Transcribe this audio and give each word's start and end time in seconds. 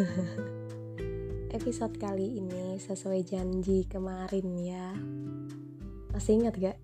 Episode 1.56 1.94
kali 2.00 2.40
ini 2.40 2.80
sesuai 2.80 3.20
janji 3.20 3.84
kemarin 3.84 4.48
ya. 4.56 4.96
Masih 6.14 6.40
ingat 6.40 6.54
gak? 6.56 6.78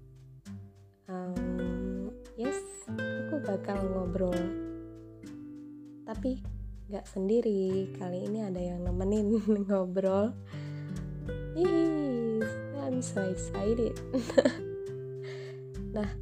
Um, 1.08 2.12
yes, 2.36 2.60
aku 2.92 3.40
bakal 3.40 3.80
ngobrol. 3.88 4.36
Tapi 6.06 6.44
gak 6.86 7.08
sendiri 7.08 7.90
Kali 7.96 8.28
ini 8.28 8.44
ada 8.44 8.60
yang 8.60 8.84
nemenin 8.84 9.40
ngobrol. 9.66 10.36
Yes, 11.56 12.48
I'm 12.80 13.00
so 13.00 13.24
excited. 13.24 13.96
Nah, 15.96 16.12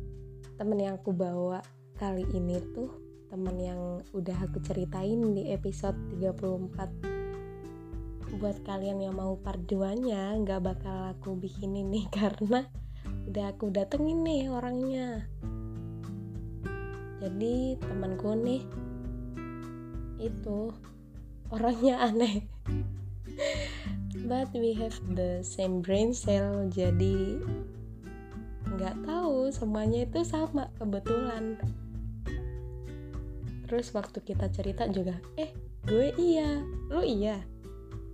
temen 0.55 0.79
yang 0.79 1.03
aku 1.03 1.11
bawa 1.11 1.59
kali 1.99 2.23
ini 2.31 2.63
tuh 2.71 3.04
teman 3.35 3.59
yang 3.59 3.99
udah 4.15 4.47
aku 4.47 4.63
ceritain 4.63 5.35
di 5.35 5.51
episode 5.51 5.99
34 6.23 8.39
buat 8.39 8.63
kalian 8.63 9.03
yang 9.03 9.19
mau 9.19 9.35
part 9.35 9.59
2 9.67 10.07
nya 10.07 10.39
nggak 10.39 10.63
bakal 10.63 11.11
aku 11.11 11.35
bikin 11.35 11.75
ini 11.75 12.07
karena 12.15 12.63
udah 13.27 13.51
aku 13.51 13.75
datengin 13.75 14.23
nih 14.23 14.47
orangnya. 14.47 15.27
Jadi 17.19 17.75
temanku 17.83 18.39
nih 18.39 18.63
itu 20.23 20.71
orangnya 21.51 21.99
aneh. 22.07 22.47
But 24.31 24.55
we 24.55 24.79
have 24.79 24.95
the 25.11 25.43
same 25.43 25.83
brain 25.83 26.15
cell 26.15 26.71
jadi 26.71 27.43
nggak 28.79 29.03
tahu 29.03 29.51
semuanya 29.51 30.07
itu 30.07 30.23
sama 30.23 30.71
kebetulan 30.79 31.59
terus 33.65 33.91
waktu 33.97 34.21
kita 34.21 34.53
cerita 34.53 34.85
juga 34.89 35.17
eh 35.41 35.53
gue 35.85 36.17
iya 36.17 36.65
lu 36.89 37.05
iya? 37.05 37.45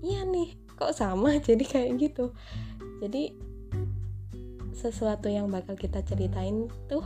Iya 0.00 0.24
nih 0.24 0.56
kok 0.80 0.96
sama? 0.96 1.36
Jadi 1.46 1.64
kayak 1.68 2.00
gitu. 2.00 2.32
Jadi 3.04 3.36
sesuatu 4.72 5.28
yang 5.28 5.52
bakal 5.52 5.76
kita 5.76 6.00
ceritain 6.00 6.72
tuh 6.88 7.04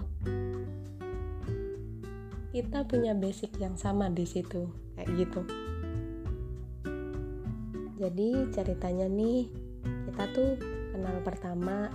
kita 2.54 2.86
punya 2.86 3.18
basic 3.18 3.50
yang 3.58 3.74
sama 3.74 4.06
di 4.14 4.22
situ 4.22 4.70
kayak 4.94 5.10
gitu. 5.18 5.42
Jadi 7.98 8.46
ceritanya 8.54 9.10
nih 9.10 9.50
kita 10.06 10.24
tuh 10.30 10.54
kenal 10.94 11.18
pertama 11.26 11.90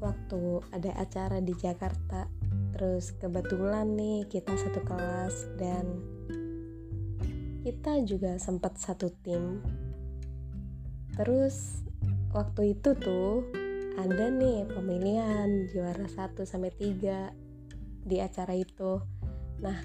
waktu 0.00 0.64
ada 0.72 0.96
acara 0.96 1.44
di 1.44 1.52
Jakarta 1.52 2.24
terus 2.72 3.12
kebetulan 3.20 3.92
nih 3.92 4.24
kita 4.26 4.56
satu 4.56 4.80
kelas 4.82 5.52
dan 5.60 6.00
kita 7.62 8.02
juga 8.02 8.42
sempat 8.42 8.74
satu 8.80 9.12
tim. 9.22 9.62
Terus 11.14 11.84
waktu 12.34 12.74
itu 12.74 12.96
tuh 12.98 13.46
ada 14.00 14.32
nih 14.32 14.66
pemilihan 14.66 15.68
juara 15.70 16.08
1 16.08 16.42
sampai 16.42 16.72
3 16.74 17.30
di 18.02 18.16
acara 18.18 18.56
itu. 18.56 18.98
Nah 19.62 19.78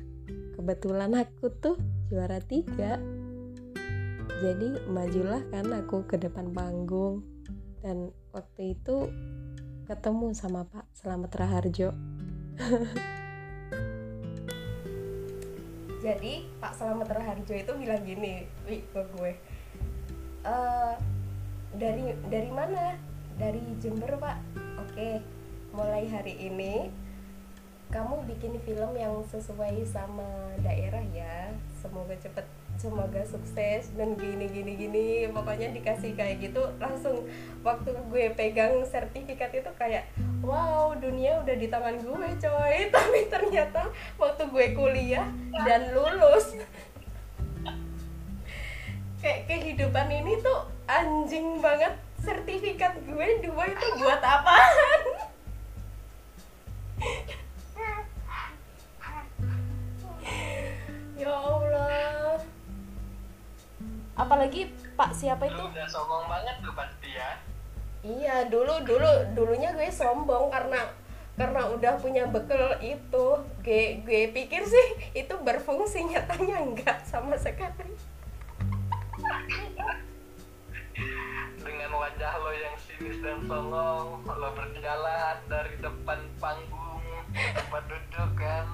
kebetulan 0.57 1.13
aku 1.13 1.53
tuh 1.59 1.77
juara 2.09 2.41
3 2.41 2.97
jadi 4.37 4.69
majulah 4.89 5.45
kan 5.53 5.69
aku 5.69 6.07
ke 6.09 6.17
depan 6.17 6.49
panggung. 6.49 7.21
Dan 7.77 8.09
waktu 8.33 8.73
itu 8.73 9.05
ketemu 9.85 10.33
sama 10.33 10.65
Pak 10.65 10.97
Selamat 10.97 11.31
Raharjo 11.37 12.16
jadi 16.05 16.33
Pak 16.57 16.73
Selamat 16.73 17.13
Raharjo 17.13 17.53
itu 17.53 17.69
bilang 17.77 18.01
gini 18.01 18.49
Wi, 18.65 18.81
ke 18.81 19.01
gue 19.13 19.37
e, 20.41 20.55
dari 21.77 22.17
dari 22.27 22.49
mana? 22.49 22.97
Dari 23.37 23.61
Jember 23.77 24.17
Pak. 24.17 24.37
Oke 24.81 25.21
mulai 25.77 26.09
hari 26.09 26.33
ini 26.41 26.89
kamu 27.87 28.19
bikin 28.27 28.59
film 28.67 28.99
yang 28.99 29.23
sesuai 29.29 29.85
sama 29.87 30.27
daerah 30.65 31.05
ya. 31.13 31.53
Semoga 31.79 32.19
cepet 32.19 32.43
semoga 32.81 33.21
sukses 33.23 33.93
dan 33.95 34.17
gini 34.17 34.49
gini 34.49 34.73
gini. 34.75 35.07
Pokoknya 35.29 35.69
dikasih 35.71 36.17
kayak 36.17 36.41
gitu 36.41 36.65
langsung 36.81 37.29
waktu 37.61 37.93
gue 38.09 38.33
pegang 38.33 38.81
sertifikat 38.83 39.53
itu 39.53 39.69
kayak 39.77 40.09
wow 40.43 40.93
dunia 40.97 41.41
udah 41.41 41.55
di 41.55 41.67
tangan 41.69 41.95
gue 42.01 42.29
coy. 42.37 42.75
Tapi 42.95 43.19
ternyata 43.31 43.89
waktu 44.19 44.43
gue 44.49 44.65
kuliah 44.77 45.27
dan 45.65 45.93
lulus 45.93 46.57
kayak 49.17 49.49
kehidupan 49.49 50.07
ini 50.13 50.39
tuh 50.41 50.69
anjing 50.85 51.61
banget. 51.61 51.93
Sertifikat 52.17 52.97
gue 53.05 53.27
dua 53.45 53.63
itu 53.69 53.87
buat 54.01 54.21
apaan? 54.21 55.01
Ya 61.17 61.33
Allah. 61.33 62.37
Apalagi 64.13 64.69
Pak 64.93 65.17
siapa 65.17 65.49
itu? 65.49 65.57
Udah 65.57 65.89
songong 65.89 66.29
banget 66.29 66.61
tuh 66.61 66.73
pasti 66.77 67.09
ya 67.17 67.41
iya 68.05 68.45
dulu 68.45 68.83
dulu 68.85 69.09
dulunya 69.33 69.73
gue 69.73 69.89
sombong 69.89 70.53
karena 70.53 70.81
karena 71.37 71.69
udah 71.69 71.93
punya 72.01 72.25
bekal 72.25 72.81
itu. 72.81 73.27
Gue 73.61 74.01
gue 74.01 74.21
pikir 74.33 74.65
sih 74.65 74.87
itu 75.13 75.33
berfungsi 75.37 76.09
nyatanya 76.09 76.65
enggak 76.65 76.97
sama 77.05 77.37
sekali. 77.37 77.93
Dengan 81.61 81.91
wajah 81.93 82.33
lo 82.41 82.51
yang 82.57 82.77
sinis 82.81 83.21
dan 83.21 83.37
songong 83.45 84.25
lo 84.25 84.49
berjalan 84.57 85.37
dari 85.45 85.77
depan 85.77 86.19
panggung 86.41 87.05
ke 87.29 87.47
tempat 87.53 87.83
duduk 87.85 88.31
kan? 88.33 88.65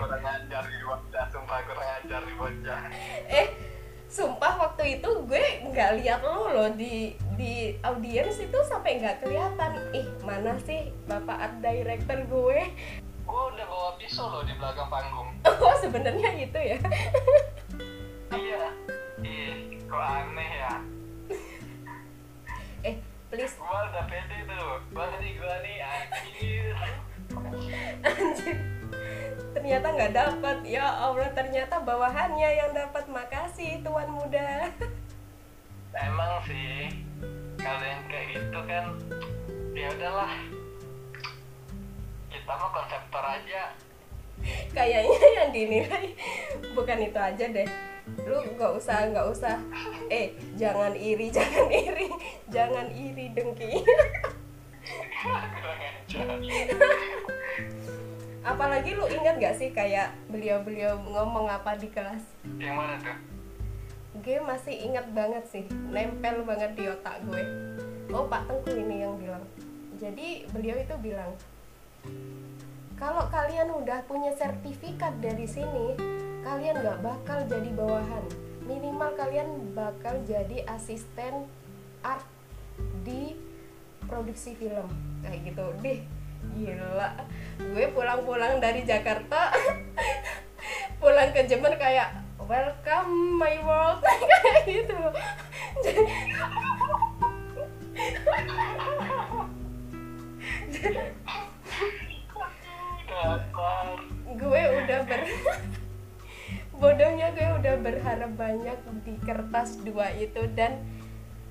Kurang 0.00 0.24
ajar 0.24 0.64
di 0.64 0.80
wajah 0.88 1.24
sumpah 1.28 1.60
kurang 1.68 1.90
ajar 2.00 2.20
di 2.24 2.34
wajah. 2.40 2.78
Eh 3.28 3.48
sumpah 4.08 4.56
waktu 4.64 4.96
itu 4.96 5.10
gue 5.28 5.44
nggak 5.68 5.90
lihat 6.00 6.24
lo 6.24 6.50
loh 6.50 6.70
di 6.72 7.14
di 7.40 7.72
audiens 7.80 8.36
itu 8.36 8.58
sampai 8.68 9.00
nggak 9.00 9.24
kelihatan. 9.24 9.72
Ih 9.96 10.04
mana 10.20 10.60
sih 10.60 10.92
bapak 11.08 11.40
art 11.40 11.56
director 11.64 12.20
gue? 12.28 12.60
Gue 13.24 13.42
udah 13.56 13.64
bawa 13.64 13.90
pisau 13.96 14.28
lo 14.28 14.44
di 14.44 14.52
belakang 14.60 14.92
panggung. 14.92 15.32
Oh 15.64 15.74
sebenarnya 15.80 16.30
itu 16.36 16.60
ya? 16.60 16.78
Iya. 18.28 18.64
Ih 19.24 19.80
kok 19.88 20.04
aneh 20.04 20.50
ya? 20.52 20.74
Eh 22.84 22.94
please. 23.32 23.56
Gue 23.56 23.80
udah 23.88 24.04
pede 24.04 24.38
tuh. 24.44 24.72
Berarti 24.92 25.28
gue 25.40 25.54
nih 25.64 25.76
anjir. 25.80 26.76
Anjir. 27.32 28.56
Ternyata 29.56 29.86
nggak 29.96 30.12
dapat 30.12 30.58
ya 30.68 30.84
Allah 30.84 31.32
ternyata 31.32 31.80
bawahannya 31.80 32.50
yang 32.52 32.70
dapat 32.76 33.08
makasih 33.08 33.80
tuan 33.80 34.12
muda. 34.12 34.68
Emang 35.90 36.38
sih 36.46 37.09
kalau 37.70 37.86
yang 37.86 38.02
kayak 38.10 38.26
gitu 38.34 38.58
kan. 38.66 38.84
Ya 39.78 39.86
udahlah. 39.94 40.34
Kita 42.26 42.50
mah 42.50 42.70
konseptor 42.74 43.22
aja. 43.22 43.62
Kayaknya 44.74 45.28
yang 45.38 45.50
dinilai 45.54 46.06
bukan 46.74 46.98
itu 46.98 47.14
aja 47.14 47.46
deh. 47.46 47.68
Lu 48.26 48.42
nggak 48.58 48.74
usah 48.74 49.06
nggak 49.14 49.22
usah. 49.30 49.54
Eh 50.10 50.34
jangan 50.58 50.98
iri 50.98 51.30
jangan 51.38 51.70
iri. 51.70 52.10
Jangan 52.50 52.90
iri 52.90 53.30
dengki. 53.30 53.70
Apalagi 58.50 58.98
lu 58.98 59.06
ingat 59.06 59.36
gak 59.38 59.54
sih 59.54 59.70
kayak 59.70 60.16
beliau-beliau 60.26 60.96
ngomong 61.06 61.46
apa 61.46 61.76
di 61.78 61.86
kelas? 61.92 62.24
Yang 62.56 62.74
mana 62.74 62.96
tuh 62.98 63.39
gue 64.18 64.42
masih 64.42 64.74
ingat 64.90 65.06
banget 65.14 65.44
sih 65.46 65.64
nempel 65.70 66.42
banget 66.42 66.74
di 66.74 66.90
otak 66.90 67.22
gue. 67.30 67.42
Oh 68.10 68.26
Pak 68.26 68.50
Tengku 68.50 68.74
ini 68.74 69.06
yang 69.06 69.14
bilang. 69.14 69.46
Jadi 70.02 70.50
beliau 70.50 70.74
itu 70.82 70.94
bilang 70.98 71.30
kalau 72.98 73.30
kalian 73.32 73.70
udah 73.70 74.04
punya 74.04 74.34
sertifikat 74.36 75.16
dari 75.22 75.46
sini 75.46 75.96
kalian 76.42 76.82
nggak 76.82 77.00
bakal 77.06 77.38
jadi 77.46 77.70
bawahan. 77.72 78.24
Minimal 78.66 79.14
kalian 79.14 79.48
bakal 79.72 80.18
jadi 80.26 80.66
asisten 80.68 81.46
art 82.02 82.26
di 83.06 83.38
produksi 84.10 84.58
film. 84.58 84.90
Kayak 85.22 85.54
gitu. 85.54 85.66
Deh 85.80 86.00
gila. 86.58 87.14
Gue 87.62 87.86
pulang-pulang 87.94 88.58
dari 88.58 88.82
Jakarta 88.82 89.54
pulang 91.00 91.30
ke 91.32 91.48
Jember 91.48 91.72
kayak 91.80 92.19
welcome 92.50 93.38
my 93.38 93.62
world. 93.62 94.02
Kayak 94.42 94.62
gitu. 94.66 94.98
Gue 104.34 104.62
udah 104.82 105.00
ber 105.06 105.22
bodohnya 106.80 107.28
gue 107.36 107.48
udah 107.60 107.74
kertas 109.22 109.78
dua 109.86 110.10
itu 110.16 110.48
dan 110.56 110.80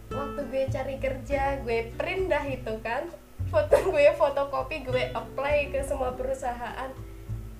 waktu 0.09 0.41
gue 0.51 0.63
cari 0.73 0.95
kerja 0.99 1.63
gue 1.63 1.95
print 1.95 2.27
dah 2.27 2.43
itu 2.43 2.75
kan. 2.83 3.07
Foto 3.47 3.79
gue 3.87 4.11
fotokopi 4.19 4.83
gue 4.83 5.15
apply 5.15 5.71
ke 5.71 5.79
semua 5.87 6.11
perusahaan. 6.11 6.91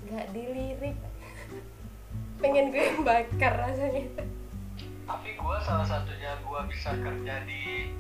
Nggak 0.04 0.28
dilirik 0.36 1.09
pengen 2.40 2.72
gue 2.72 3.04
bakar 3.04 3.54
rasanya. 3.60 4.08
Tapi 5.04 5.30
gue 5.36 5.58
salah 5.68 5.84
satunya 5.84 6.40
gue 6.40 6.62
bisa 6.72 6.96
kerja 6.96 7.36
di 7.44 7.92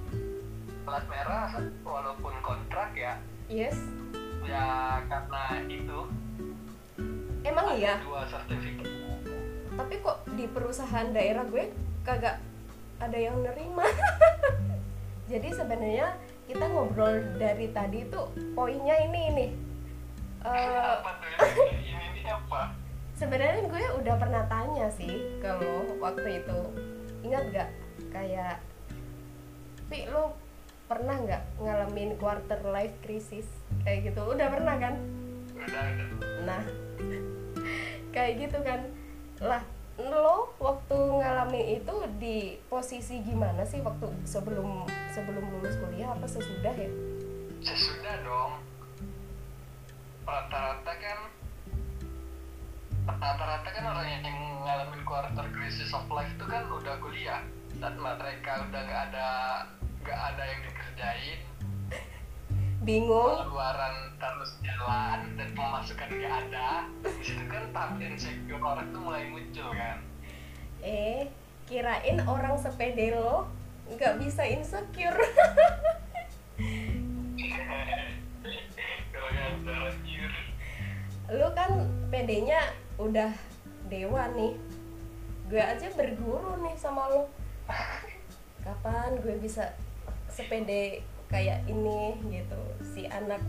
plat 0.87 1.03
merah 1.11 1.51
walaupun 1.83 2.33
kontrak 2.39 2.95
ya. 2.95 3.19
Yes. 3.51 3.75
Ya 4.47 5.03
karena 5.11 5.43
itu. 5.67 5.99
Emang 7.43 7.65
ada 7.75 7.75
iya? 7.75 7.93
dua 7.99 8.23
sertifikat. 8.31 8.87
Tapi 9.75 9.95
kok 10.03 10.17
di 10.35 10.45
perusahaan 10.47 11.07
daerah 11.11 11.43
gue 11.47 11.71
kagak 12.07 12.39
ada 12.99 13.19
yang 13.19 13.43
nerima? 13.43 13.83
Jadi 15.31 15.51
sebenarnya 15.51 16.15
kita 16.47 16.65
ngobrol 16.71 17.37
dari 17.37 17.69
tadi 17.75 18.07
tuh 18.07 18.31
poinnya 18.55 18.95
ini 19.03 19.21
ini. 19.35 19.47
Eh, 20.39 20.95
apa 21.03 21.19
tuh 21.19 21.27
ini, 21.27 21.91
ini, 21.91 22.05
ini 22.15 22.31
apa 22.31 22.71
sebenarnya 23.19 23.67
gue 23.67 23.83
udah 23.99 24.15
pernah 24.15 24.47
tanya 24.47 24.87
sih 24.95 25.43
kalau 25.43 25.83
waktu 25.99 26.39
itu 26.39 26.59
ingat 27.27 27.43
gak 27.51 27.69
kayak 28.15 28.63
Pi 29.91 30.07
lo 30.07 30.37
pernah 30.85 31.17
nggak 31.17 31.65
ngalamin 31.65 32.13
quarter 32.21 32.61
life 32.69 32.93
crisis? 33.01 33.49
Kayak 33.81 34.13
gitu. 34.13 34.21
Udah 34.21 34.47
pernah 34.53 34.77
kan? 34.77 35.01
Udah 35.57 35.83
udah 35.97 36.07
nah 36.45 36.63
kayak 38.13 38.47
gitu 38.47 38.61
kan. 38.61 38.85
Lah 39.41 39.65
lo 39.97 40.53
waktu 40.61 40.93
ngalamin 40.93 41.81
itu 41.81 41.95
di 42.21 42.61
posisi 42.69 43.25
gimana 43.25 43.65
sih 43.65 43.81
waktu 43.81 44.13
sebelum 44.29 44.85
sebelum 45.09 45.41
lulus 45.57 45.73
kuliah 45.81 46.13
apa 46.13 46.29
sesudah 46.29 46.73
ya? 46.77 46.91
Sesudah 47.65 48.15
dong. 48.21 48.61
Rata-rata 50.29 50.93
kan 51.01 51.19
rata-rata 53.17 53.69
kan 53.73 53.85
orang 53.89 54.05
yang 54.05 54.21
ngalamin 54.61 55.01
quarter 55.01 55.47
crisis 55.49 55.89
of 55.97 56.05
life 56.13 56.29
itu 56.29 56.45
kan 56.45 56.69
udah 56.69 57.01
kuliah. 57.01 57.41
Dan 57.81 57.97
mereka 57.97 58.69
udah 58.69 58.81
nggak 58.85 59.01
ada 59.09 59.29
nggak 60.05 60.19
ada 60.33 60.43
yang 60.45 60.61
dikerjain. 60.61 61.39
Bingung. 62.85 63.33
Pengeluaran 63.49 63.95
terus 64.21 64.51
jalan 64.61 65.19
dan 65.33 65.49
pemasukan 65.57 66.05
nggak 66.05 66.35
ada. 66.47 66.85
Di 67.01 67.23
situ 67.25 67.45
kan 67.49 67.63
tahap 67.73 67.97
insecure 67.97 68.61
orang 68.61 68.93
tuh 68.93 69.01
mulai 69.01 69.25
muncul 69.33 69.73
kan. 69.73 69.97
Eh 70.85 71.33
kirain 71.65 72.21
orang 72.29 72.61
sepede 72.61 73.17
lo 73.17 73.49
nggak 73.89 74.21
bisa 74.21 74.45
insecure. 74.45 75.17
Lu 81.29 81.45
kan 81.53 81.85
pedenya 82.09 82.57
udah 82.99 83.31
dewa 83.87 84.27
nih 84.35 84.59
gue 85.49 85.57
aja 85.57 85.87
berguru 85.97 86.61
nih 86.61 86.77
sama 86.77 87.09
lo. 87.09 87.25
Kapan 88.61 89.17
gue 89.23 89.39
bisa 89.41 89.73
sepede 90.29 91.01
kayak 91.25 91.65
ini 91.65 92.21
gitu? 92.29 92.61
Si 92.85 93.09
anak 93.09 93.41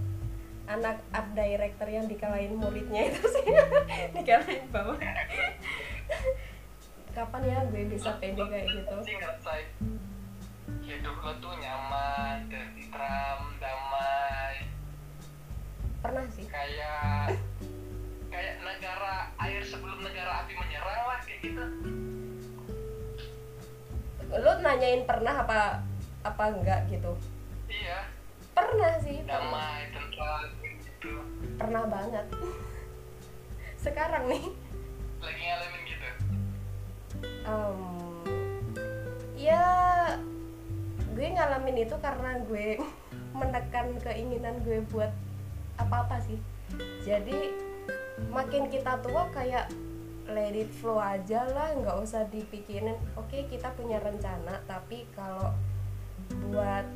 anak 0.64 1.02
art 1.12 1.28
director 1.36 1.84
yang 1.90 2.08
dikalahin 2.08 2.56
muridnya 2.56 3.12
itu 3.12 3.20
sih. 3.20 3.46
Dikalahin 4.16 4.64
bawah. 4.72 4.96
Kapan 7.12 7.42
ya 7.44 7.58
gue 7.68 7.84
bisa 7.90 8.16
pede 8.16 8.40
kayak 8.48 8.64
gitu? 8.70 8.96
Ngerasa 8.96 9.52
hidup 10.80 11.16
lo 11.20 11.32
tuh 11.42 11.52
nyaman 11.60 12.48
tentram 12.48 13.40
damai. 13.60 14.56
Pernah 16.00 16.24
sih. 16.32 16.48
Kayak 16.48 17.36
kayak 18.30 18.62
negara 18.62 19.34
air 19.42 19.62
sebelum 19.66 19.98
negara 20.06 20.46
api 20.46 20.54
menyerang 20.54 21.02
lah 21.04 21.18
kayak 21.26 21.40
gitu. 21.42 21.64
Lu 24.30 24.52
nanyain 24.62 25.02
pernah 25.02 25.34
apa 25.42 25.82
apa 26.22 26.44
enggak 26.54 26.86
gitu? 26.86 27.18
Iya. 27.66 28.06
Pernah 28.54 28.92
sih 29.02 29.18
damai 29.26 29.90
tentram 29.90 30.46
gitu. 30.62 31.12
Pernah 31.58 31.84
banget. 31.90 32.26
Sekarang 33.74 34.30
nih. 34.30 34.44
Lagi 35.20 35.42
ngalamin 35.42 35.80
gitu? 35.90 36.08
Em, 37.44 37.78
ya 39.34 39.64
gue 41.10 41.26
ngalamin 41.34 41.82
itu 41.82 41.96
karena 41.98 42.38
gue 42.46 42.78
menekan 43.38 43.98
keinginan 43.98 44.62
gue 44.62 44.86
buat 44.94 45.10
apa-apa 45.82 46.22
sih. 46.22 46.38
Jadi 47.02 47.69
makin 48.28 48.68
kita 48.68 49.00
tua 49.00 49.24
kayak 49.32 49.72
let 50.28 50.54
it 50.54 50.70
flow 50.70 51.00
aja 51.00 51.48
lah 51.50 51.72
nggak 51.74 51.96
usah 52.04 52.28
dipikirin 52.28 52.94
oke 53.16 53.48
kita 53.48 53.72
punya 53.74 53.98
rencana 53.98 54.60
tapi 54.68 55.08
kalau 55.16 55.50
buat 56.52 56.86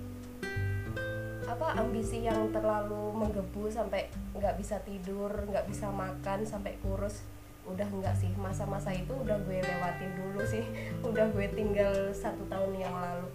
apa 1.45 1.67
ambisi 1.77 2.25
yang 2.25 2.51
terlalu 2.53 3.15
menggebu 3.17 3.69
sampai 3.73 4.09
nggak 4.37 4.55
bisa 4.61 4.81
tidur 4.85 5.31
nggak 5.49 5.67
bisa 5.67 5.91
makan 5.91 6.47
sampai 6.47 6.77
kurus 6.81 7.25
udah 7.65 7.89
nggak 7.89 8.17
sih. 8.17 8.33
Masa-masa 8.37 8.93
itu 8.93 9.13
udah 9.13 9.37
gue 9.45 9.59
lewatin 9.61 10.13
dulu 10.21 10.41
sih 10.45 10.65
udah 11.09 11.25
gue 11.33 11.47
tinggal 11.53 12.13
satu 12.13 12.45
tahun 12.49 12.73
yang 12.77 12.95
lalu. 12.95 13.29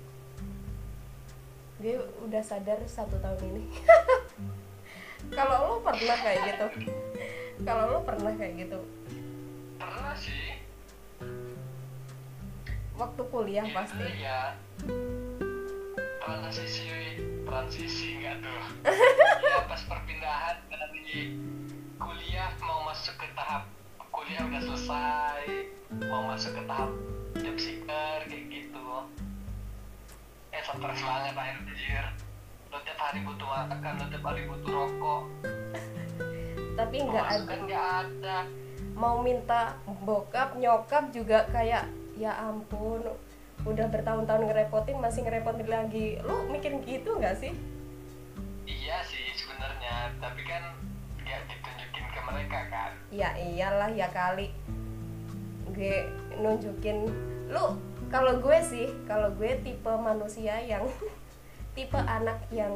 Gue 1.81 1.95
udah 2.27 2.43
sadar 2.43 2.79
satu 2.85 3.17
tahun 3.17 3.41
ini. 3.53 3.65
Kalau 5.35 5.57
lo 5.67 5.75
pernah 5.83 6.15
kayak 6.15 6.39
gitu 6.47 6.67
kalau 7.63 7.83
lo 7.91 7.99
pernah 8.07 8.31
kayak 8.35 8.67
gitu? 8.67 8.79
Pernah 9.75 10.15
sih. 10.15 10.59
Waktu 12.95 13.21
kuliah 13.31 13.65
Itu 13.67 13.75
pasti. 13.75 14.05
Ya 14.19 14.55
transisi 16.19 16.87
transisi 17.47 18.07
nggak 18.21 18.35
tuh? 18.43 18.61
Ya 19.49 19.65
pas 19.65 19.81
perpindahan 19.81 20.55
dari 20.69 21.35
kuliah 21.97 22.51
mau 22.61 22.85
masuk 22.85 23.17
ke 23.17 23.27
tahap 23.33 23.65
kuliah 24.13 24.45
udah 24.45 24.61
selesai 24.61 25.43
mau 26.05 26.27
masuk 26.29 26.53
ke 26.53 26.63
tahap 26.69 26.91
job 27.39 27.57
seeker 27.57 28.19
kayak 28.29 28.45
gitu. 28.51 28.87
Eh 30.53 30.61
stres 30.61 31.01
banget 31.01 31.35
anjir 31.35 32.05
lo 32.69 32.77
tiap 32.85 32.99
hari 33.01 33.19
butuh 33.25 33.47
makan 33.49 33.93
lo 33.97 34.05
tiap 34.13 34.23
hari 34.29 34.41
butuh 34.45 34.69
rokok 34.69 35.23
tapi 36.79 36.95
nggak 37.03 37.27
ada. 37.43 37.55
ada. 38.07 38.37
Mau 38.95 39.19
minta 39.19 39.75
bokap 40.07 40.55
nyokap 40.55 41.11
juga 41.11 41.43
kayak 41.51 41.91
ya 42.15 42.31
ampun 42.39 43.03
udah 43.67 43.91
bertahun-tahun 43.91 44.47
ngerepotin 44.47 45.03
masih 45.03 45.27
ngerepotin 45.27 45.67
lagi. 45.67 46.15
Lu 46.23 46.47
mikir 46.47 46.79
gitu 46.87 47.19
nggak 47.19 47.35
sih? 47.35 47.51
Iya 48.63 49.03
sih 49.03 49.27
sebenarnya 49.35 50.15
tapi 50.23 50.41
kan 50.47 50.71
nggak 51.19 51.41
ditunjukin 51.51 52.05
ke 52.07 52.19
mereka 52.23 52.59
kan. 52.71 52.91
Ya 53.11 53.35
iyalah 53.35 53.91
ya 53.91 54.07
kali. 54.15 54.55
Gue 55.75 56.07
nunjukin. 56.39 57.11
Lu 57.51 57.75
kalau 58.07 58.39
gue 58.39 58.57
sih 58.63 58.87
kalau 59.03 59.35
gue 59.35 59.59
tipe 59.59 59.91
manusia 59.99 60.55
yang 60.63 60.87
tipe 61.75 61.99
anak 61.99 62.39
yang 62.55 62.71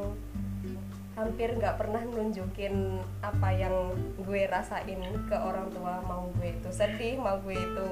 hampir 1.14 1.54
nggak 1.54 1.78
pernah 1.78 2.02
nunjukin 2.02 2.98
apa 3.22 3.50
yang 3.54 3.94
gue 4.18 4.50
rasain 4.50 5.02
ke 5.30 5.38
orang 5.38 5.70
tua 5.70 6.02
mau 6.06 6.30
gue 6.38 6.58
itu. 6.58 6.70
Sedih 6.74 7.22
mau 7.22 7.38
gue 7.46 7.54
itu. 7.54 7.90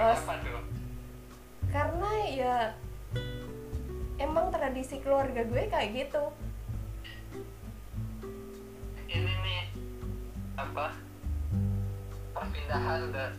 Eh, 0.00 0.16
tuh? 0.16 0.64
Karena 1.68 2.10
ya 2.32 2.56
emang 4.16 4.48
tradisi 4.48 5.00
keluarga 5.04 5.44
gue 5.44 5.62
kayak 5.68 5.90
gitu. 5.92 6.24
Ini 9.12 9.32
nih 9.44 9.62
apa? 10.56 10.96
Perpindahan 12.32 13.12
dan 13.12 13.32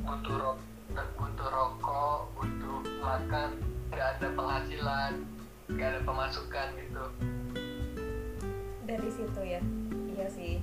butuh 0.00 0.36
rokok 0.40 1.06
butuh 1.14 1.48
rokok 1.54 2.20
butuh 2.34 2.78
makan 3.04 3.50
nggak 3.92 4.06
ada 4.16 4.26
penghasilan 4.34 5.12
nggak 5.76 5.88
ada 5.96 6.00
pemasukan 6.02 6.68
gitu. 6.78 7.04
Dari 8.86 9.10
situ 9.10 9.40
ya. 9.44 9.60
Iya 10.10 10.26
sih. 10.30 10.54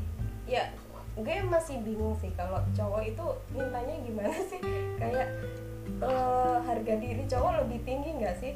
Ya 0.47 0.71
gue 1.17 1.35
masih 1.49 1.81
bingung 1.81 2.13
sih 2.21 2.29
kalau 2.37 2.61
cowok 2.77 3.01
itu 3.09 3.25
mintanya 3.55 3.95
gimana 4.03 4.37
sih? 4.51 4.61
Kayak 4.99 5.27
eh, 6.03 6.57
harga 6.61 6.93
diri 6.99 7.23
cowok 7.25 7.65
lebih 7.65 7.79
tinggi 7.87 8.09
nggak 8.19 8.35
sih? 8.37 8.53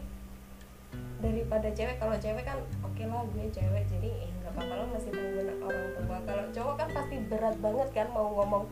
Daripada 1.21 1.69
cewek. 1.71 1.97
Kalau 1.97 2.15
cewek 2.19 2.43
kan 2.43 2.59
oke 2.83 3.03
lah 3.07 3.23
gue 3.31 3.45
cewek 3.49 3.83
jadi 3.87 4.09
eh 4.27 4.31
nggak 4.41 4.51
apa-apa 4.57 4.73
lo 4.75 4.85
masih 4.93 5.11
tanggung 5.13 5.61
orang 5.63 5.89
tua. 5.95 6.17
Kalau 6.27 6.45
cowok 6.51 6.75
kan 6.75 6.87
pasti 6.91 7.15
berat 7.29 7.55
banget 7.63 7.89
kan 7.95 8.07
mau 8.11 8.27
ngomong 8.35 8.65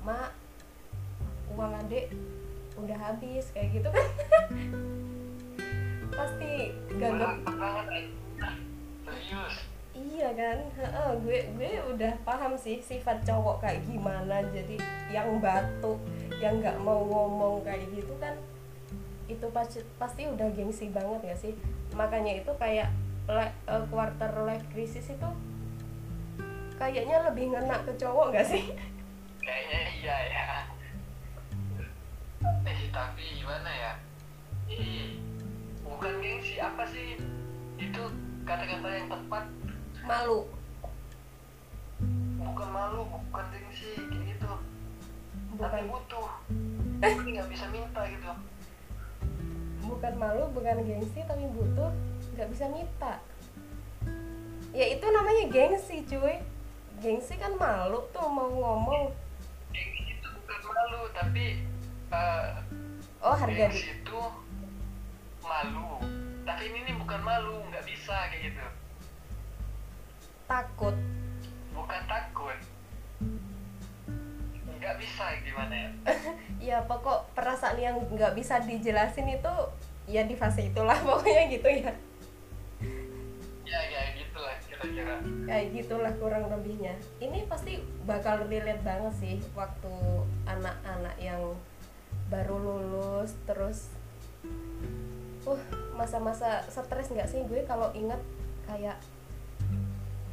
mak 0.00 0.32
uang 1.52 1.76
adik 1.86 2.08
udah 2.80 2.96
habis 2.96 3.52
kayak 3.52 3.68
gitu 3.76 3.88
kan 3.92 4.06
pasti 6.10 6.50
gagap 6.98 7.36
serius? 9.06 9.54
Iya 9.90 10.28
kan? 10.32 10.58
Heeh, 10.76 11.10
gue 11.22 11.38
gue 11.58 11.72
udah 11.92 12.12
paham 12.24 12.54
sih 12.56 12.80
sifat 12.80 13.20
cowok 13.26 13.60
kayak 13.62 13.84
gimana. 13.84 14.40
Jadi 14.50 14.76
yang 15.10 15.38
batuk 15.38 15.98
yang 16.40 16.58
nggak 16.62 16.78
mau 16.80 17.04
ngomong 17.04 17.60
kayak 17.66 17.84
gitu 17.92 18.14
kan 18.16 18.32
itu 19.30 19.46
pasti 19.54 19.78
pasti 19.94 20.26
udah 20.26 20.48
gengsi 20.50 20.90
banget 20.90 21.20
ya 21.30 21.36
sih? 21.36 21.54
Makanya 21.94 22.42
itu 22.42 22.50
kayak 22.58 22.90
li- 23.30 23.56
eh, 23.66 23.84
quarter 23.86 24.32
life 24.42 24.66
crisis 24.74 25.06
itu 25.06 25.30
kayaknya 26.80 27.22
lebih 27.28 27.52
ngena 27.52 27.76
ke 27.84 27.92
cowok 28.00 28.32
gak 28.34 28.46
sih? 28.48 28.72
Kayaknya 29.44 29.80
iya 30.00 30.16
ya. 30.32 30.46
Eh 32.64 32.88
tapi 32.88 33.22
gimana 33.36 33.68
ya? 33.68 33.92
Ih, 34.66 35.20
bukan 35.90 36.12
gengsi 36.22 36.56
apa 36.62 36.86
sih? 36.86 37.18
Itu 37.76 38.02
kata-kata 38.46 38.88
yang 38.88 39.08
tepat. 39.10 39.44
Malu. 40.06 40.46
Bukan 42.40 42.68
malu 42.70 43.00
bukan 43.10 43.44
gengsi 43.50 43.98
kayak 43.98 44.24
gitu. 44.32 44.52
Tapi 45.58 45.84
bukan. 45.84 45.84
butuh. 45.90 46.28
Tapi 47.02 47.28
nggak 47.36 47.48
bisa 47.50 47.66
minta 47.74 48.00
gitu. 48.06 48.32
Bukan 49.84 50.14
malu 50.16 50.46
bukan 50.54 50.86
gengsi 50.86 51.20
tapi 51.26 51.44
butuh 51.50 51.90
nggak 52.38 52.48
bisa 52.54 52.64
minta. 52.70 53.18
Ya 54.70 54.86
itu 54.86 55.04
namanya 55.10 55.50
gengsi 55.50 56.06
cuy. 56.06 56.38
Gengsi 57.02 57.34
kan 57.36 57.58
malu 57.58 58.06
tuh 58.14 58.24
mau 58.30 58.48
ngomong. 58.48 59.10
Gengsi 59.74 60.16
itu 60.16 60.28
bukan 60.30 60.60
malu 60.64 61.00
tapi 61.12 61.66
eh, 62.14 62.48
oh 63.20 63.34
harga 63.36 63.68
gengsi 63.68 64.00
itu 64.00 64.20
malu. 65.60 66.00
Tapi 66.48 66.62
ini 66.72 66.78
nih 66.88 66.94
bukan 66.96 67.20
malu 67.20 67.60
nggak 67.68 67.84
bisa 67.84 68.16
kayak 68.32 68.42
gitu. 68.48 68.60
Takut. 70.48 70.96
Bukan 71.76 72.02
takut. 72.08 72.58
Nggak 74.80 74.96
bisa 74.96 75.24
gimana 75.44 75.74
ya? 75.76 75.90
Ya 76.60 76.78
pokok 76.84 77.32
perasaan 77.32 77.80
yang 77.80 77.96
nggak 77.96 78.36
bisa 78.36 78.60
dijelasin 78.60 79.28
itu 79.28 79.54
ya 80.08 80.24
di 80.24 80.36
fase 80.36 80.72
itulah 80.72 80.96
pokoknya 81.08 81.44
gitu 81.52 81.68
ya. 81.68 81.92
Ya 83.68 83.80
ya 83.84 84.02
gitulah 84.16 84.56
kira-kira. 84.64 85.20
Kayak 85.44 85.66
gitulah 85.76 86.12
kurang 86.16 86.48
lebihnya. 86.48 86.96
Ini 87.20 87.44
pasti 87.48 87.84
bakal 88.08 88.48
relate 88.48 88.80
banget 88.80 89.14
sih 89.20 89.36
waktu 89.52 89.92
anak-anak 90.48 91.16
yang 91.20 91.52
baru 92.32 92.56
lulus 92.56 93.36
terus 93.44 93.92
uh 95.48 95.60
masa-masa 95.96 96.64
stres 96.68 97.12
nggak 97.12 97.28
sih? 97.28 97.40
Gue 97.48 97.64
kalau 97.64 97.88
inget 97.96 98.20
kayak 98.68 98.96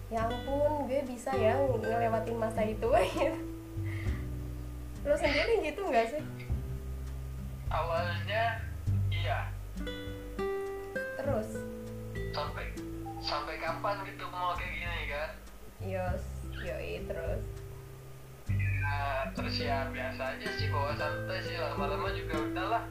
ya 0.07 0.23
ampun 0.23 0.87
gue 0.87 1.03
bisa 1.03 1.35
ya 1.35 1.55
ngelewatin 1.59 2.37
masa 2.39 2.63
itu. 2.63 2.87
Lo 5.07 5.15
sendiri 5.15 5.63
gitu 5.63 5.87
nggak 5.87 6.07
sih? 6.11 6.23
Awalnya 7.71 8.63
iya. 9.11 9.51
Terus? 10.95 11.49
Sampai 12.31 12.71
sampai 13.19 13.59
kapan 13.59 14.07
gitu 14.07 14.23
mau 14.31 14.55
kayak 14.55 14.71
gini 14.71 15.03
kan? 15.11 15.29
Yos 15.83 16.23
yoi 16.63 17.03
terus? 17.05 17.43
Nah, 18.87 19.27
terus 19.35 19.59
ya 19.59 19.91
biasa 19.91 20.39
aja 20.39 20.47
sih 20.55 20.71
bawa 20.71 20.95
santai 20.95 21.43
sih. 21.43 21.59
Lama-lama 21.59 22.07
juga 22.15 22.39
udahlah 22.39 22.83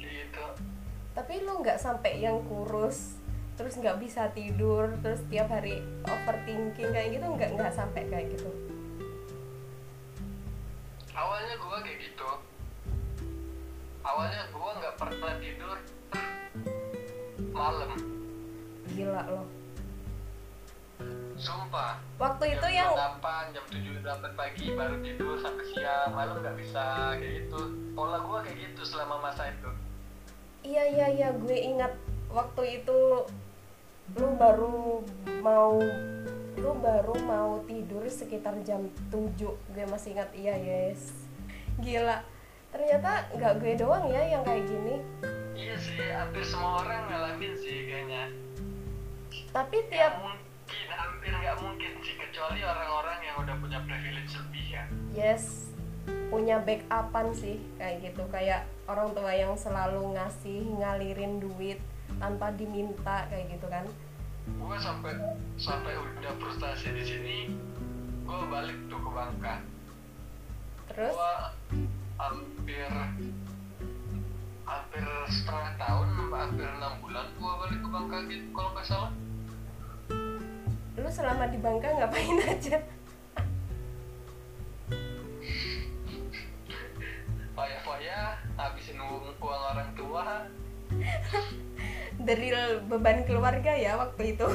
kayak 0.00 0.24
gitu 0.24 0.44
tapi 1.18 1.42
lu 1.42 1.58
nggak 1.58 1.82
sampai 1.82 2.22
yang 2.22 2.38
kurus 2.46 3.18
terus 3.58 3.74
nggak 3.74 3.98
bisa 3.98 4.30
tidur 4.30 4.86
terus 5.02 5.18
tiap 5.26 5.50
hari 5.50 5.82
overthinking 6.06 6.94
kayak 6.94 7.18
gitu 7.18 7.26
nggak 7.26 7.58
nggak 7.58 7.74
sampai 7.74 8.06
kayak 8.06 8.30
gitu? 8.38 8.46
Awalnya 11.10 11.58
gua 11.58 11.82
kayak 11.82 11.98
gitu. 12.06 12.30
Awalnya 14.06 14.46
gua 14.54 14.70
nggak 14.78 14.94
pernah 14.94 15.34
tidur. 15.42 15.76
Malam. 17.50 17.98
Gila 18.94 19.22
loh 19.26 19.46
sumpah. 21.38 21.98
Waktu 22.18 22.58
itu 22.58 22.66
jam 22.74 22.94
yang 22.94 23.22
8, 23.22 23.54
jam 23.54 23.64
7, 23.70 24.02
8 24.02 24.38
pagi 24.38 24.74
baru 24.74 24.98
tidur 25.02 25.34
sampai 25.38 25.66
siang. 25.70 26.10
Malam 26.14 26.46
nggak 26.46 26.56
bisa 26.62 27.14
kayak 27.18 27.42
gitu. 27.42 27.60
Pola 27.98 28.22
gua 28.22 28.38
kayak 28.46 28.70
gitu 28.70 28.82
selama 28.86 29.18
masa 29.18 29.50
itu 29.50 29.70
iya 30.66 30.82
iya 30.88 31.06
iya 31.10 31.28
gue 31.34 31.54
ingat 31.54 31.92
waktu 32.28 32.82
itu 32.82 33.26
lu 34.16 34.28
baru 34.40 35.04
mau 35.44 35.78
lu 36.58 36.72
baru 36.82 37.14
mau 37.22 37.62
tidur 37.68 38.02
sekitar 38.10 38.58
jam 38.66 38.90
7 39.12 39.38
gue 39.38 39.84
masih 39.86 40.18
ingat 40.18 40.30
iya 40.34 40.58
yes. 40.58 41.14
Gila. 41.78 42.18
Ternyata 42.74 43.30
nggak 43.38 43.54
gue 43.62 43.72
doang 43.78 44.10
ya 44.10 44.22
yang 44.26 44.42
kayak 44.42 44.66
gini. 44.66 44.98
Iya 45.54 45.74
sih 45.78 45.94
hampir 46.10 46.42
semua 46.42 46.82
orang 46.82 47.06
ngalamin 47.06 47.54
sih 47.54 47.86
kayaknya. 47.86 48.34
Tapi 49.54 49.76
tiap 49.86 50.18
mungkin 50.18 50.86
hampir 50.90 51.30
nggak 51.30 51.56
mungkin 51.62 51.92
sih 52.02 52.14
kecuali 52.18 52.60
orang-orang 52.66 53.18
yang 53.22 53.36
udah 53.38 53.54
punya 53.62 53.78
privilege 53.86 54.34
lebih 54.34 54.66
ya. 54.66 54.84
Yes 55.14 55.77
punya 56.28 56.60
backupan 56.60 57.32
sih 57.32 57.56
kayak 57.80 58.12
gitu. 58.12 58.22
Kayak 58.28 58.68
orang 58.88 59.12
tua 59.12 59.32
yang 59.32 59.56
selalu 59.56 60.16
ngasih 60.16 60.64
ngalirin 60.80 61.40
duit 61.40 61.80
tanpa 62.16 62.52
diminta 62.56 63.28
kayak 63.28 63.52
gitu 63.52 63.66
kan. 63.68 63.84
Gue 64.48 64.76
sampai 64.80 65.12
sampai 65.60 65.92
udah 65.96 66.32
frustasi 66.40 66.92
di 66.96 67.04
sini. 67.04 67.38
Gue 68.24 68.40
balik 68.48 68.76
tuh 68.88 69.00
ke 69.00 69.10
Bangka. 69.12 69.54
Terus? 70.88 71.14
Gue 71.16 71.34
hampir 72.16 72.88
hampir 74.68 75.04
setengah 75.32 75.72
tahun 75.80 76.08
hampir 76.28 76.68
enam 76.68 77.00
bulan 77.00 77.26
gue 77.40 77.52
balik 77.64 77.80
ke 77.80 77.88
Bangka 77.88 78.18
gitu 78.28 78.46
kalau 78.52 78.70
nggak 78.76 78.86
salah. 78.88 79.12
Lu 80.98 81.08
selama 81.08 81.44
di 81.48 81.58
Bangka 81.60 81.88
ngapain 81.94 82.40
aja 82.52 82.76
habisin 89.08 89.36
uang, 89.40 89.62
orang 89.72 89.90
tua. 89.96 90.24
Dari 92.18 92.48
beban 92.88 93.18
keluarga 93.24 93.72
ya 93.72 93.96
waktu 93.96 94.36
itu. 94.36 94.46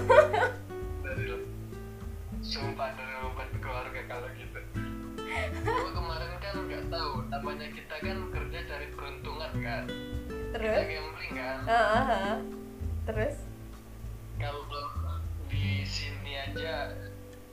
Dari 1.01 1.25
sumpah 2.43 2.89
dari 2.93 3.13
beban 3.23 3.51
keluarga 3.57 4.01
kalau 4.05 4.29
gitu. 4.37 4.59
Gue 5.63 5.91
kemarin 5.95 6.31
kan 6.37 6.55
nggak 6.69 6.83
tahu 6.93 7.11
namanya 7.31 7.67
kita 7.73 7.95
kan 7.97 8.17
kerja 8.29 8.59
cari 8.69 8.87
peruntungan 8.93 9.51
kan. 9.63 9.83
Kita 9.89 10.51
terus 10.53 10.85
gambling 10.85 11.33
kan? 11.33 11.57
Ah, 11.65 11.73
ah, 11.73 12.05
ah. 12.05 12.37
terus? 13.09 13.35
Kalau 14.37 14.61
di 15.49 15.81
sini 15.87 16.37
aja 16.37 16.93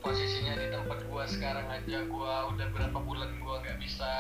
posisinya 0.01 0.57
di 0.57 0.67
tempat 0.73 0.99
gua 1.07 1.25
sekarang 1.29 1.69
aja. 1.69 1.99
Gua 2.09 2.49
udah 2.51 2.67
berapa 2.73 2.99
bulan 2.99 3.31
gua 3.45 3.61
nggak 3.61 3.79
bisa 3.79 4.13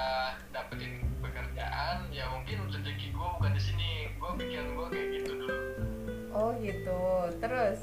dapetin 0.52 1.00
pekerjaan 1.24 2.06
ya 2.12 2.28
mungkin 2.30 2.68
rezeki 2.68 3.16
gua 3.16 3.40
bukan 3.40 3.52
di 3.56 3.62
sini. 3.64 3.90
Gua 4.20 4.36
pikiran 4.36 4.68
gua 4.76 4.86
kayak 4.92 5.08
gitu 5.20 5.30
dulu. 5.40 5.58
Oh 6.36 6.50
gitu. 6.60 7.02
Terus? 7.40 7.78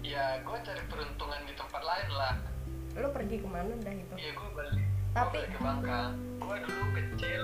Ya 0.00 0.38
gua 0.46 0.62
cari 0.62 0.82
peruntungan 0.88 1.40
di 1.44 1.52
tempat 1.58 1.82
lain 1.82 2.08
lah. 2.14 2.34
Lu 2.96 3.08
pergi 3.10 3.36
ke 3.42 3.48
mana 3.50 3.74
dah 3.82 3.94
itu 3.94 4.14
ya 4.14 4.30
gua 4.32 4.50
balik. 4.54 4.80
Gua 4.80 5.14
Tapi- 5.14 5.34
balik 5.34 5.50
ke 5.50 5.60
Bangka. 5.60 6.02
Gua 6.40 6.56
dulu 6.64 6.84
kecil 6.96 7.42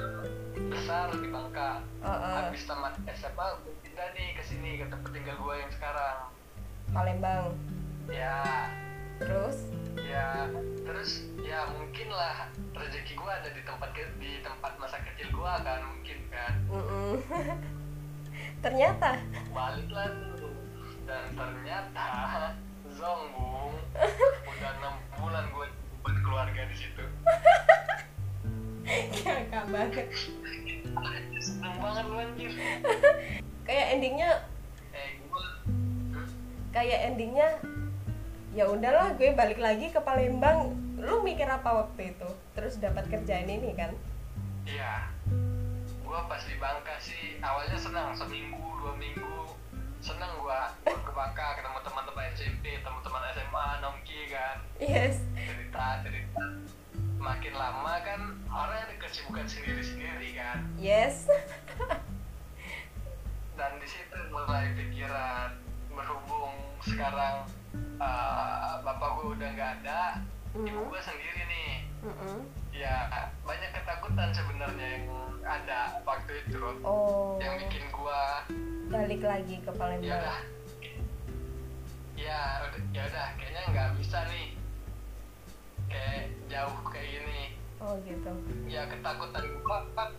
besar 0.72 1.08
di 1.12 1.28
Bangka. 1.28 1.70
Oh, 2.00 2.08
oh, 2.08 2.34
habis 2.48 2.62
tamat 2.64 2.94
SMA 3.10 3.46
gua 3.60 3.75
pindah 3.82 4.08
nih 4.14 4.38
ke 4.38 4.42
sini 4.46 4.70
ke 4.80 4.86
tempat 4.86 5.10
tinggal 5.10 5.36
gua 5.42 5.54
yang 5.58 5.72
sekarang. 5.75 6.18
Palembang. 6.94 7.52
Ya. 8.06 8.70
Terus 9.16 9.64
ya 10.05 10.49
terus 10.85 11.25
ya 11.41 11.65
mungkin 11.73 12.09
lah 12.12 12.53
rezeki 12.76 13.17
gua 13.17 13.41
ada 13.41 13.49
di 13.53 13.62
tempat 13.65 13.91
di 14.21 14.31
tempat 14.45 14.73
masa 14.76 15.00
kecil 15.00 15.33
gua 15.33 15.61
kan 15.65 15.81
mungkin 15.85 16.19
kan. 16.29 16.53
Mm-mm. 16.69 17.12
ternyata? 18.65 19.21
Balik 19.53 19.88
lah 19.93 20.09
tuh 20.37 20.53
dan 21.09 21.25
ternyata 21.33 22.09
zong 22.93 23.23
bung 23.33 23.75
udah 24.53 24.71
enam 24.81 24.95
bulan 25.17 25.45
gua 25.55 25.67
beban 25.71 26.17
keluarga 26.21 26.62
di 26.69 26.76
situ. 26.76 27.05
Kakak 29.26 29.67
banget 29.73 30.07
seneng 31.43 31.75
banget 31.83 32.05
lu 32.07 32.17
anjir. 32.21 32.53
Kayak 33.67 33.87
endingnya 33.99 34.31
eh 34.95 35.11
kayak 36.71 36.99
endingnya 37.12 37.49
ya 38.56 38.64
udahlah 38.72 39.12
gue 39.20 39.36
balik 39.36 39.60
lagi 39.60 39.92
ke 39.92 40.00
Palembang. 40.00 40.72
Lu 40.96 41.20
mikir 41.20 41.44
apa 41.44 41.84
waktu 41.84 42.16
itu? 42.16 42.28
Terus 42.56 42.80
dapat 42.80 43.04
kerjaan 43.12 43.52
ini 43.52 43.76
kan? 43.76 43.92
Iya. 44.64 45.12
Gue 46.00 46.20
pas 46.25 46.40
di 46.40 46.56
Bangka 46.56 46.96
sih 46.96 47.36
awalnya 47.44 47.76
senang. 47.76 48.16
Seminggu 48.16 48.64
dua 48.80 48.96
minggu 48.96 49.52
senang 50.00 50.40
gue 50.40 50.60
ke 50.88 51.12
Bangka 51.12 51.60
ketemu 51.60 51.78
teman-teman 51.84 52.25
SMP 52.32 52.80
teman-teman 52.80 53.28
SMA 53.36 53.66
nongki 53.84 54.20
kan. 54.32 54.56
Yes. 54.80 55.20
Cerita 55.36 56.00
cerita. 56.00 56.44
Makin 57.20 57.52
lama 57.52 57.94
kan 58.00 58.20
orang 58.48 58.88
ada 58.88 58.96
kesibukan 58.96 59.44
sendiri-sendiri 59.44 60.32
kan. 60.32 60.64
Yes. 60.80 61.28
Dan 63.52 63.72
di 63.84 63.88
situ 63.88 64.16
mulai 64.32 64.72
pikiran 64.72 65.60
berhubung 65.92 66.56
sekarang 66.80 67.44
eh, 67.97 68.73
bapak 68.80 69.09
gue 69.14 69.26
udah 69.35 69.49
nggak 69.52 69.71
ada 69.83 70.00
ibu 70.54 70.66
Mhm. 70.78 70.88
gue 70.88 71.00
sendiri 71.00 71.42
nih. 71.47 71.73
Mm-mm. 72.06 72.38
ya 72.71 73.09
banyak 73.42 73.73
ketakutan 73.73 74.30
sebenarnya 74.30 75.00
yang 75.00 75.09
ada 75.42 75.97
waktu 76.04 76.45
itu 76.45 76.61
oh. 76.85 77.40
yang 77.40 77.56
bikin 77.56 77.83
gua 77.88 78.45
balik 78.87 79.25
lagi 79.25 79.56
ke 79.59 79.71
ya 79.71 79.75
Palembang 79.75 80.04
ya 82.14 82.40
udah 82.61 82.80
ya 82.92 83.02
udah 83.09 83.26
kayaknya 83.40 83.62
nggak 83.73 83.90
bisa 83.97 84.18
nih. 84.28 84.47
Kayak 85.88 86.23
jauh 86.47 86.78
kayak 86.92 87.09
gini. 87.11 87.42
Oh 87.80 87.95
gitu. 88.04 88.33
Ya 88.68 88.85
ketakutan 88.87 89.45
gua 89.64 89.78
kan 89.97 90.11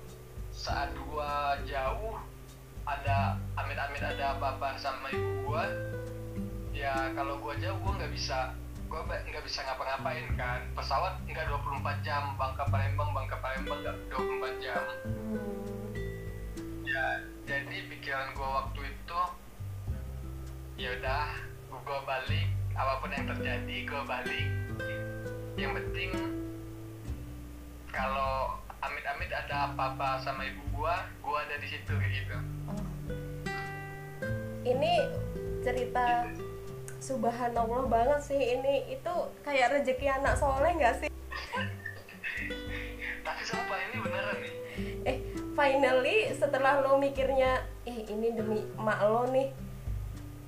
saat 0.49 0.89
gua 1.07 1.55
jauh 1.63 2.17
ada 2.83 3.37
amit-amit 3.53 4.01
ada 4.01 4.33
apa-apa 4.33 4.75
sama 4.81 5.07
ibu 5.13 5.45
gua 5.45 5.63
ya 6.77 6.93
kalau 7.17 7.41
gua 7.41 7.57
jauh 7.57 7.77
gua 7.81 7.97
nggak 7.97 8.13
bisa 8.13 8.53
gua 8.87 9.01
ba- 9.03 9.25
nggak 9.25 9.43
bisa 9.43 9.65
ngapa-ngapain 9.65 10.25
kan. 10.37 10.61
Pesawat 10.77 11.19
nggak 11.25 11.45
24 11.49 12.05
jam 12.05 12.37
Bangka 12.37 12.63
Palembang 12.69 13.11
Bangka 13.11 13.37
Palembang 13.41 13.81
nggak 13.81 13.97
24 14.13 14.63
jam. 14.63 14.81
Ya 16.85 17.05
jadi 17.43 17.77
pikiran 17.87 18.31
gue 18.31 18.43
waktu 18.47 18.81
itu 18.91 19.21
ya 20.77 20.93
udah 20.99 21.25
gue 21.67 21.99
balik 22.03 22.47
apa 22.75 22.93
pun 23.01 23.09
yang 23.09 23.25
terjadi 23.27 23.77
gue 23.83 24.01
balik. 24.03 24.47
Yang 25.57 25.71
penting 25.81 26.11
kalau 27.89 28.55
amit-amit 28.79 29.31
ada 29.33 29.73
apa-apa 29.73 30.21
sama 30.21 30.45
ibu 30.45 30.63
gue 30.71 30.95
gue 31.23 31.37
ada 31.37 31.55
di 31.57 31.67
situ 31.67 31.91
kayak 31.91 32.13
gitu. 32.13 32.37
Oh. 32.67 32.83
ini 34.67 34.99
cerita 35.63 36.27
subhanallah 36.97 37.85
banget 37.85 38.19
sih 38.25 38.41
ini 38.57 38.89
itu 38.89 39.13
kayak 39.45 39.79
rezeki 39.79 40.07
anak 40.09 40.33
soleh 40.37 40.71
nggak 40.73 40.95
sih? 41.05 41.09
Tapi 43.25 43.41
sumpah 43.45 43.77
ini 43.77 43.97
beneran 44.01 44.37
nih. 44.41 44.55
Eh 45.05 45.17
finally 45.53 46.17
setelah 46.33 46.81
lo 46.81 46.97
mikirnya 47.01 47.65
eh 47.85 48.05
ini 48.09 48.33
demi 48.33 48.61
emak 48.77 48.99
lo 49.05 49.25
nih 49.29 49.49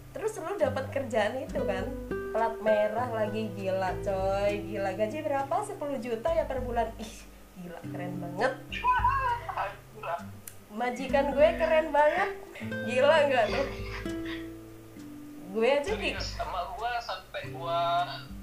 terus 0.09 0.37
lo 0.41 0.57
dapat 0.57 0.89
kerjaan 0.89 1.37
itu 1.45 1.61
kan? 1.65 1.85
Plat 2.29 2.55
merah 2.61 3.09
lagi 3.09 3.49
gila 3.57 3.93
coy 4.01 4.53
gila. 4.69 4.93
Gaji 4.93 5.17
berapa? 5.25 5.55
10 5.65 5.77
juta 6.01 6.29
ya 6.33 6.45
per 6.45 6.61
bulan. 6.61 6.89
Ih 6.97 7.15
gila 7.61 7.81
keren 7.93 8.13
banget. 8.21 8.53
Majikan 10.69 11.33
gue 11.33 11.49
keren 11.57 11.87
banget. 11.89 12.29
Gila 12.85 13.17
nggak 13.29 13.45
tuh 13.49 13.67
gue 15.49 15.65
aja 15.65 15.81
di 15.81 16.13
serius 16.13 16.37
sama 16.37 16.61
gue 16.77 16.91
sampai 17.01 17.41
gue 17.49 17.81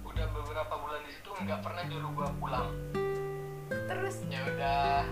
udah 0.03 0.27
beberapa 0.35 0.75
bulan 0.75 1.01
di 1.07 1.15
situ 1.15 1.31
nggak 1.39 1.61
pernah 1.63 1.83
nyuruh 1.87 2.11
gue 2.19 2.29
pulang. 2.43 2.69
Terus? 3.71 4.17
Ya 4.27 4.41
udah. 4.43 5.07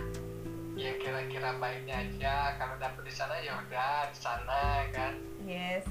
Yang 0.74 0.96
kira-kira 1.06 1.54
baiknya 1.62 2.02
aja. 2.02 2.58
Kalau 2.58 2.74
dapet 2.82 3.02
di 3.06 3.14
sana 3.14 3.38
ya 3.38 3.62
udah 3.62 4.10
di 4.10 4.18
sana 4.18 4.60
kan? 4.90 5.14
Yes. 5.46 5.86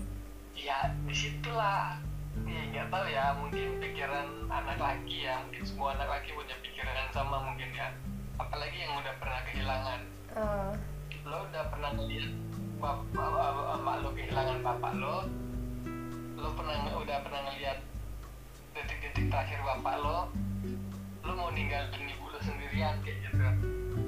Ya 0.52 0.92
di 1.08 1.16
situlah 1.16 1.96
ya 2.44 2.62
nggak 2.74 2.88
tahu 2.92 3.06
ya 3.08 3.26
mungkin 3.40 3.80
pikiran 3.80 4.28
anak 4.52 4.76
laki 4.84 5.24
ya. 5.24 5.40
Mungkin 5.48 5.64
semua 5.64 5.96
anak 5.96 6.20
laki 6.20 6.36
punya 6.36 6.60
pikiran 6.60 6.96
yang 7.00 7.12
sama 7.16 7.48
mungkin 7.48 7.72
ya 7.72 7.96
apalagi 8.36 8.76
yang 8.76 8.92
udah 9.00 9.14
pernah 9.24 9.40
kehilangan. 9.48 10.02
Ah, 10.36 10.74
lo 11.24 11.48
udah 11.48 11.64
pernah 11.72 11.96
ngeliat 11.96 12.34
bapak 12.82 13.80
emak 13.80 13.96
lo 14.04 14.10
kehilangan 14.12 14.58
bapak 14.60 14.92
lo 15.00 15.18
lo 16.44 16.52
pernah 16.60 16.76
udah 17.00 17.18
pernah 17.24 17.42
ngeliat 17.48 17.80
detik-detik 18.76 19.32
terakhir 19.32 19.64
bapak 19.64 19.96
lo 20.04 20.28
lo 21.24 21.32
mau 21.40 21.48
ninggalin 21.56 22.04
ibu 22.04 22.28
lo 22.28 22.40
sendirian 22.44 23.00
kayak 23.00 23.32
gitu. 23.32 23.48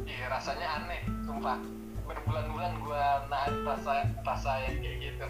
Iya 0.04 0.28
rasanya 0.28 0.67
aneh 0.84 1.00
sumpah. 1.24 1.63
Berbulan-bulan 2.04 2.74
gua 2.84 3.24
nahan 3.32 3.63
rasa 3.63 4.04
rasa 4.28 4.52
yang 4.67 4.84
kayak 4.84 4.98
gitu. 5.00 5.28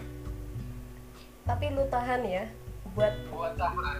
Tapi 1.46 1.64
lu 1.78 1.86
tahan 1.86 2.26
ya 2.26 2.44
buat 2.98 3.14
buat 3.30 3.54
tahan. 3.54 3.98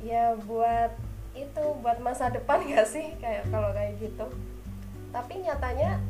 Ya 0.00 0.32
buat 0.48 0.96
itu 1.36 1.64
buat 1.84 2.00
masa 2.00 2.32
depan 2.32 2.64
gak 2.72 2.88
sih? 2.88 3.12
Kayak 3.20 3.52
kalau 3.52 3.76
kayak 3.76 4.00
gitu. 4.00 4.24
Tapi 5.12 5.44
nyatanya 5.44 6.00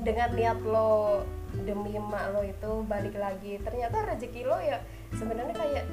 dengan 0.00 0.32
niat 0.32 0.58
lo 0.64 1.22
demi 1.52 1.98
emak 1.98 2.24
lo 2.32 2.40
itu 2.46 2.72
balik 2.88 3.14
lagi 3.18 3.60
ternyata 3.60 4.06
rezeki 4.06 4.42
lo 4.48 4.56
ya 4.62 4.80
sebenarnya 5.12 5.54
kayak 5.54 5.84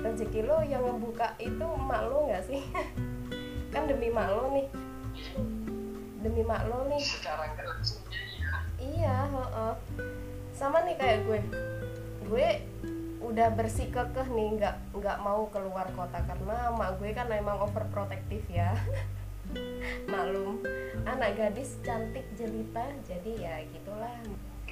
rezeki 0.00 0.40
lo 0.44 0.58
yang 0.64 0.82
ngebuka 0.82 1.38
itu 1.38 1.64
emak 1.64 2.02
lo 2.08 2.26
nggak 2.26 2.44
sih 2.44 2.62
kan 3.72 3.86
demi 3.86 4.10
emak 4.10 4.28
lo 4.32 4.50
nih 4.50 4.66
demi 6.24 6.40
emak 6.42 6.62
lo 6.66 6.88
nih 6.90 7.02
secara 7.02 7.46
langsung 7.54 8.02
iya 8.10 8.26
Iya, 8.76 9.16
heeh. 9.32 9.72
Sama 10.52 10.84
nih 10.84 10.96
kayak 11.00 11.18
gue. 11.24 11.40
Gue 12.28 12.48
udah 13.24 13.48
bersikekeh 13.56 14.28
nih 14.30 14.48
nggak 14.60 14.76
nggak 14.94 15.18
mau 15.24 15.48
keluar 15.50 15.88
kota 15.96 16.22
karena 16.28 16.70
mak 16.76 17.00
gue 17.00 17.10
kan 17.16 17.26
emang 17.32 17.56
overprotective 17.64 18.44
ya. 18.52 18.76
Maklum, 20.06 20.62
anak 21.04 21.34
gadis 21.36 21.80
cantik 21.82 22.24
jelita, 22.38 22.86
jadi 23.06 23.32
ya 23.36 23.54
gitulah. 23.70 24.14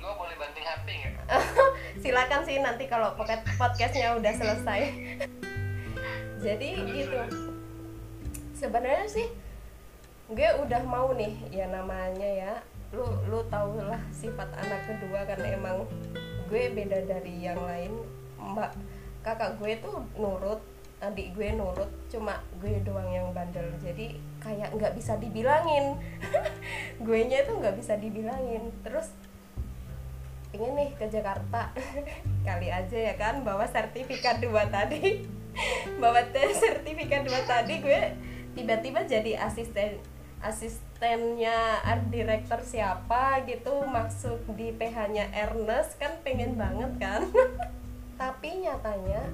gua 0.05 0.13
boleh 0.21 0.37
banting 0.37 0.69
HP 0.69 0.87
nggak 1.01 1.27
Silakan 2.05 2.45
sih 2.45 2.61
nanti 2.61 2.85
kalau 2.93 3.17
pocket 3.17 3.41
podcastnya 3.57 4.13
udah 4.21 4.33
selesai. 4.37 4.81
jadi 6.45 6.71
gitu. 6.85 7.19
Sebenarnya 8.53 9.09
sih 9.09 9.29
gue 10.33 10.49
udah 10.65 10.81
mau 10.89 11.13
nih 11.13 11.37
ya 11.53 11.69
namanya 11.69 12.25
ya 12.25 12.53
lu 12.97 13.05
lu 13.29 13.45
tau 13.53 13.77
lah 13.77 14.01
sifat 14.09 14.49
anak 14.57 14.89
kedua 14.89 15.21
kan 15.29 15.37
emang 15.45 15.85
gue 16.49 16.73
beda 16.73 17.05
dari 17.05 17.45
yang 17.45 17.61
lain 17.61 17.93
mbak 18.41 18.73
kakak 19.21 19.61
gue 19.61 19.77
tuh 19.85 20.01
nurut 20.17 20.65
adik 21.05 21.37
gue 21.37 21.53
nurut 21.53 21.93
cuma 22.09 22.41
gue 22.57 22.81
doang 22.81 23.11
yang 23.13 23.29
bandel 23.37 23.69
jadi 23.85 24.17
kayak 24.45 24.77
nggak 24.77 24.93
bisa 24.93 25.17
dibilangin. 25.17 25.97
Gue 27.07 27.25
nya 27.25 27.41
itu 27.41 27.57
nggak 27.57 27.81
bisa 27.81 27.97
dibilangin. 27.97 28.69
Terus 28.85 29.09
pengen 30.53 30.77
nih 30.77 30.91
ke 30.95 31.09
Jakarta. 31.09 31.73
Kali 32.47 32.69
aja 32.69 32.99
ya 33.11 33.15
kan 33.17 33.41
bawa 33.41 33.65
sertifikat 33.65 34.45
dua 34.45 34.69
tadi. 34.69 35.25
Bawa 36.03 36.19
sertifikat 36.35 37.23
dua 37.23 37.39
tadi 37.47 37.79
gue 37.79 38.03
tiba-tiba 38.59 39.07
jadi 39.07 39.39
asisten 39.39 40.03
asistennya 40.43 41.79
art 41.87 42.11
director 42.11 42.59
siapa 42.59 43.47
gitu 43.47 43.87
masuk 43.87 44.43
di 44.59 44.75
PH-nya 44.75 45.31
Ernest 45.31 45.95
kan 46.03 46.19
pengen 46.27 46.59
banget 46.59 46.91
kan. 46.99 47.23
Tapi 48.19 48.67
nyatanya 48.67 49.31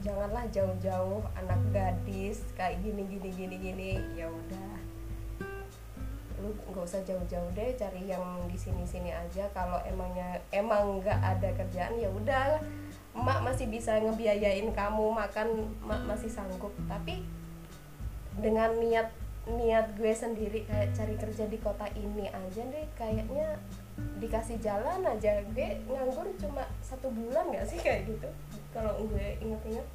janganlah 0.00 0.44
jauh-jauh 0.48 1.20
anak 1.36 1.60
gadis 1.72 2.40
kayak 2.56 2.80
gini 2.80 3.04
gini 3.06 3.28
gini 3.32 3.56
gini. 3.56 3.90
Ya 4.16 4.26
udah. 4.28 4.72
Lu 6.40 6.56
nggak 6.72 6.84
usah 6.84 7.04
jauh-jauh 7.04 7.52
deh 7.52 7.76
cari 7.76 8.08
yang 8.08 8.24
di 8.48 8.56
sini-sini 8.56 9.12
aja. 9.12 9.44
Kalau 9.52 9.80
emangnya 9.84 10.40
emang 10.52 11.04
nggak 11.04 11.20
ada 11.20 11.48
kerjaan 11.52 12.00
ya 12.00 12.08
udah. 12.08 12.60
Emak 13.10 13.42
masih 13.42 13.66
bisa 13.68 13.98
ngebiayain 14.00 14.70
kamu 14.72 15.12
makan 15.12 15.68
emak 15.84 16.00
masih 16.08 16.32
sanggup. 16.32 16.72
Tapi 16.88 17.20
dengan 18.40 18.72
niat 18.80 19.12
niat 19.50 19.96
gue 19.96 20.12
sendiri 20.12 20.68
kayak 20.68 20.92
cari 20.94 21.16
kerja 21.16 21.44
di 21.48 21.58
kota 21.58 21.88
ini 21.96 22.28
aja 22.28 22.62
deh 22.62 22.86
kayaknya 22.94 23.56
dikasih 24.20 24.60
jalan 24.60 25.00
aja 25.02 25.40
gue 25.42 25.68
nganggur 25.88 26.28
cuma 26.36 26.68
satu 26.84 27.08
bulan 27.08 27.48
nggak 27.48 27.66
sih 27.66 27.78
kayak 27.80 28.04
gitu? 28.04 28.28
Kalau 28.70 29.00
gue 29.08 29.36
inget-inget 29.40 29.86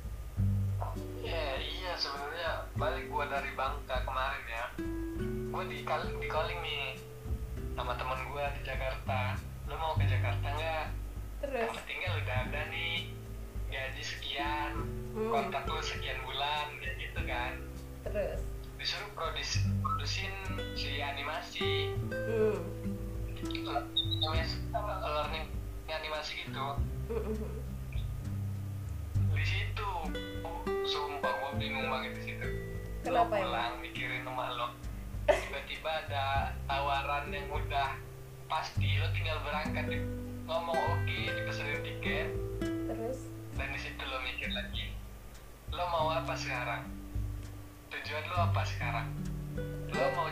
Ya 1.26 1.58
iya 1.58 1.92
sebenarnya 1.98 2.70
balik 2.78 3.10
gua 3.10 3.26
dari 3.26 3.50
Bangka 3.58 4.06
kemarin 4.06 4.44
ya. 4.46 4.66
Gua 5.50 5.64
di 5.66 5.82
calling, 5.82 6.22
di 6.22 6.30
calling 6.30 6.60
nih 6.62 7.00
sama 7.74 7.98
teman 7.98 8.20
gua 8.30 8.54
di 8.54 8.62
Jakarta. 8.62 9.34
Lo 9.66 9.76
mau 9.82 9.98
ke 9.98 10.06
Jakarta 10.06 10.46
nggak? 10.46 10.88
terus? 11.42 11.72
Penting 11.74 12.00
kan 12.06 12.12
udah 12.22 12.38
ada 12.48 12.62
nih. 12.70 12.96
Gaji 13.72 14.04
sekian 14.04 14.72
Hmm. 15.16 15.32
kontrak 15.32 15.64
lo 15.66 15.80
sekian 15.80 16.20
bulan 16.28 16.76
kayak 16.84 16.96
gitu 17.00 17.22
kan. 17.24 17.52
Terus? 18.06 18.40
Disuruh 18.78 19.10
produs 19.16 19.52
produsin 19.82 20.34
si 20.76 21.00
animasi. 21.02 21.96
Hmm 22.12 22.85
learning 25.04 25.46
animasi 25.90 26.34
gitu. 26.46 26.66
Di 29.36 29.44
situ 29.46 29.90
sumpah 30.86 31.34
gue 31.36 31.52
bingung 31.60 31.88
banget 31.92 32.12
di 32.16 32.22
situ. 32.32 32.48
Kenapa 33.04 33.38
lo 33.38 33.46
pulang 33.46 33.74
mikirin 33.84 34.24
rumah 34.26 34.50
lo. 34.56 34.68
Tiba-tiba 35.26 35.92
ada 36.06 36.54
tawaran 36.70 37.34
yang 37.34 37.48
udah 37.50 37.98
pasti 38.48 38.98
lo 39.02 39.08
tinggal 39.12 39.42
berangkat. 39.44 39.86
Di- 39.90 40.08
ngomong 40.46 40.78
oke 40.78 41.20
dipesenin 41.26 41.82
tiket. 41.82 42.30
Terus? 42.62 43.20
Dan 43.58 43.68
di 43.74 43.80
situ 43.82 44.02
lo 44.06 44.22
mikir 44.22 44.54
lagi 44.54 44.96
lo 45.76 45.84
mau 45.92 46.08
apa 46.08 46.32
sekarang? 46.40 46.88
Tujuan 47.92 48.24
lo 48.32 48.38
apa 48.48 48.62
sekarang? 48.64 49.12
Lo 49.92 50.06
mau 50.16 50.32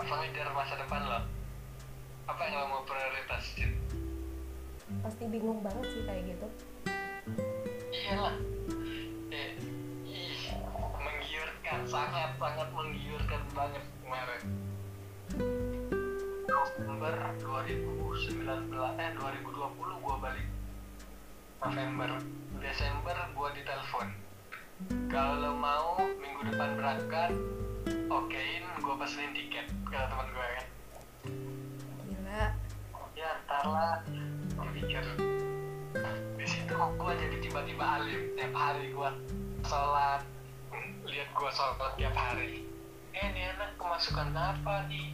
apa 0.00 0.12
ngejar 0.24 0.48
masa 0.56 0.80
depan 0.80 1.04
lo? 1.04 1.20
Apa 2.24 2.40
yang 2.48 2.54
lo 2.56 2.64
mau 2.72 2.82
prioritasin 2.88 3.76
pasti 4.98 5.24
bingung 5.30 5.62
banget 5.62 5.86
sih 5.86 6.02
kayak 6.02 6.22
gitu. 6.34 6.46
Iyalah. 7.94 8.34
Eh, 9.30 9.54
ih, 10.02 10.50
menggiurkan 10.98 11.86
sangat 11.86 12.34
sangat 12.34 12.68
menggiurkan 12.74 13.42
banget 13.54 13.84
kemarin. 14.02 14.42
November 16.50 17.14
2019 17.38 18.98
eh 18.98 19.10
2020 19.14 20.02
gua 20.02 20.16
balik. 20.18 20.48
November 21.62 22.10
Desember 22.58 23.16
gua 23.38 23.48
ditelepon. 23.54 24.08
Kalau 25.06 25.54
mau 25.54 26.02
minggu 26.18 26.50
depan 26.50 26.74
berangkat 26.74 27.30
okein 28.10 28.64
gua 28.82 28.94
pesenin 29.00 29.32
tiket 29.36 29.66
kata 29.88 30.06
teman 30.10 30.28
gue 30.32 30.46
kan? 30.46 30.66
Gila. 32.08 32.44
Ya 33.16 33.28
ntar 33.44 33.62
lah. 33.68 33.96
Gue 34.56 34.68
pikir 34.80 35.04
di 36.40 36.46
situ 36.48 36.72
kok 36.72 36.96
gue 36.96 37.12
jadi 37.18 37.36
tiba-tiba 37.44 37.84
alim 38.00 38.32
tiap 38.38 38.54
hari 38.56 38.94
gue 38.94 39.10
sholat. 39.66 40.22
Lihat 41.04 41.28
gue 41.34 41.50
sholat 41.52 41.92
tiap 42.00 42.16
hari. 42.16 42.64
Eh 43.12 43.24
ini 43.28 43.42
anak 43.52 43.76
kemasukan 43.76 44.30
apa 44.32 44.86
nih? 44.88 45.12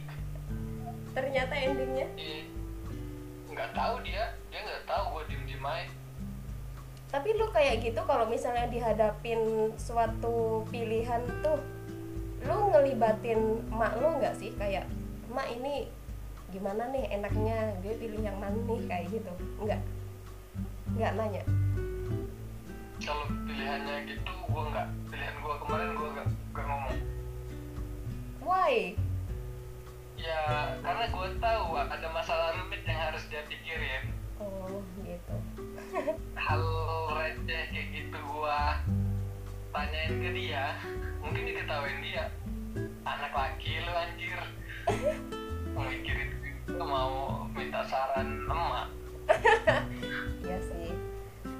Ternyata 1.11 1.53
endingnya? 1.57 2.07
Eh, 2.15 2.45
nggak 3.49 3.73
tahu 3.73 4.05
dia. 4.05 4.37
Dia 4.53 4.59
nggak 4.63 4.85
tahu 4.85 5.03
gue 5.17 5.23
diem 5.33 5.43
diem 5.49 5.65
aja. 5.65 5.89
Tapi 7.07 7.29
lu 7.39 7.47
kayak 7.55 7.81
gitu 7.81 8.03
kalau 8.03 8.27
misalnya 8.27 8.67
dihadapin 8.67 9.71
suatu 9.79 10.67
pilihan 10.69 11.23
tuh 11.39 11.59
lu 12.45 12.57
ngelibatin 12.69 13.65
mak 13.71 13.97
lu 13.97 14.19
nggak 14.21 14.37
sih? 14.37 14.53
Kayak 14.59 14.85
mak 15.31 15.49
ini 15.49 15.89
gimana 16.53 16.91
nih 16.93 17.09
enaknya? 17.17 17.73
Gue 17.81 17.97
pilih 17.97 18.21
yang 18.21 18.37
mana 18.37 18.57
nih? 18.57 18.79
Kayak 18.85 19.05
gitu. 19.09 19.33
Nggak. 19.63 19.81
Nggak 20.93 21.13
nanya. 21.17 21.43
Kalau 23.01 23.25
pilihannya 23.45 23.95
gitu 24.09 24.33
gue 24.33 24.63
nggak. 24.73 24.87
Pilihan 25.09 25.35
gue 25.41 25.55
kemarin 25.65 25.89
gue 25.95 26.09
nggak 26.13 26.27
nggak 26.53 26.65
ngomong. 26.65 26.97
Why? 28.43 28.73
Ya 30.17 30.73
karena 30.81 31.05
gue 31.13 31.27
tahu 31.37 31.65
ada 31.77 32.07
masalah 32.09 32.57
rumit 32.57 32.81
yang 32.85 32.99
harus 33.09 33.23
dia 33.29 33.45
pikirin. 33.45 34.13
Oh 34.37 34.85
gitu. 35.01 35.35
Hal 36.37 36.61
receh 37.17 37.63
kayak 37.73 37.87
gitu 37.89 38.17
gua 38.29 38.77
tanyain 39.77 40.13
ke 40.17 40.29
dia. 40.33 40.73
Mungkin 41.21 41.43
diketawain 41.53 42.01
dia 42.01 42.33
anak 43.05 43.29
laki 43.29 43.77
lu 43.85 43.93
anjir. 43.93 44.39
Mikirin 45.77 46.33
mau 46.73 47.45
minta 47.53 47.85
saran 47.85 48.41
emak. 48.49 48.89
Iya 50.41 50.57
sih. 50.65 50.89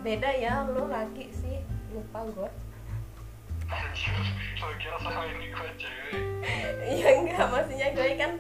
Beda 0.02 0.34
ya 0.34 0.66
lu 0.66 0.90
laki 0.90 1.30
sih. 1.30 1.62
Lupa 1.94 2.26
gue 2.34 2.50
anjir 3.68 4.16
lu 4.64 4.72
kira 4.80 4.96
sama 5.04 5.28
ini 5.28 5.52
gua 5.52 5.70
cewek 5.78 6.98
ya 6.98 7.08
enggak. 7.22 7.46
Maksudnya 7.54 7.88
gue 7.94 8.10
kan 8.18 8.32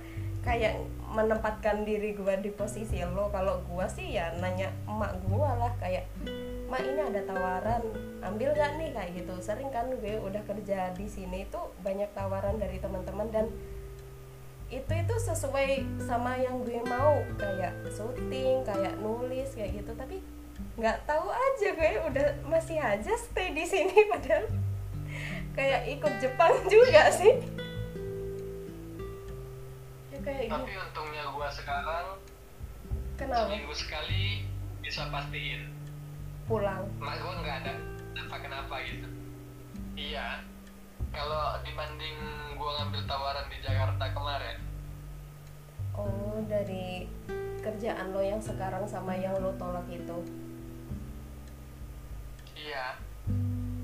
kayak 0.41 0.73
menempatkan 1.13 1.85
diri 1.85 2.17
gue 2.17 2.33
di 2.41 2.49
posisi 2.49 3.05
lo. 3.05 3.29
Kalau 3.29 3.61
gue 3.61 3.85
sih 3.93 4.17
ya 4.17 4.33
nanya 4.41 4.73
emak 4.89 5.13
gue 5.21 5.49
lah 5.61 5.71
kayak 5.77 6.09
mak 6.67 6.83
ini 6.83 6.99
ada 6.99 7.21
tawaran 7.23 7.83
ambil 8.23 8.51
gak 8.53 8.75
nih? 8.75 8.91
Kayak 8.91 9.11
gitu. 9.23 9.33
Sering 9.39 9.71
kan 9.71 9.87
gue 9.87 10.19
udah 10.19 10.43
kerja 10.43 10.91
di 10.93 11.07
sini 11.07 11.47
itu 11.47 11.61
banyak 11.81 12.11
tawaran 12.11 12.59
dari 12.59 12.77
teman-teman 12.83 13.27
dan 13.31 13.47
itu 14.67 14.91
itu 14.91 15.15
sesuai 15.15 15.87
sama 16.03 16.35
yang 16.35 16.59
gue 16.67 16.83
mau. 16.83 17.23
Kayak 17.39 17.73
syuting 17.91 18.67
kayak 18.67 18.99
nulis 18.99 19.55
kayak 19.55 19.79
gitu. 19.79 19.91
Tapi 19.95 20.19
nggak 20.77 21.07
tahu 21.07 21.31
aja 21.31 21.67
gue 21.73 21.91
udah 22.11 22.27
masih 22.49 22.77
aja 22.77 23.13
stay 23.17 23.53
di 23.53 23.65
sini 23.65 24.05
padahal 24.11 24.45
kayak 25.57 25.81
ikut 25.97 26.13
Jepang 26.21 26.53
juga 26.73 27.09
sih. 27.09 27.33
Ya 30.13 30.19
kayak 30.21 30.51
tapi 30.51 30.69
gitu 30.69 30.81
untungnya 30.83 31.23
gua 31.33 31.49
sekarang 31.49 32.05
kenapa? 33.17 33.49
seminggu 33.49 33.73
sekali 33.73 34.45
bisa 34.85 35.09
pastiin 35.09 35.76
pulang 36.47 36.87
mak 36.97 37.19
gua 37.19 37.33
nggak 37.37 37.55
ada 37.61 37.73
apa 38.17 38.35
kenapa 38.39 38.75
gitu 38.81 39.07
iya 39.93 40.39
kalau 41.11 41.59
dibanding 41.61 42.17
gua 42.55 42.81
ngambil 42.81 43.01
tawaran 43.03 43.45
di 43.47 43.57
Jakarta 43.59 44.05
kemarin 44.09 44.57
oh 45.93 46.39
dari 46.47 47.05
kerjaan 47.59 48.09
lo 48.09 48.21
yang 48.21 48.39
sekarang 48.39 48.87
sama 48.87 49.11
yang 49.13 49.35
lo 49.37 49.51
tolak 49.55 49.85
itu 49.87 50.19
Iya. 52.57 52.97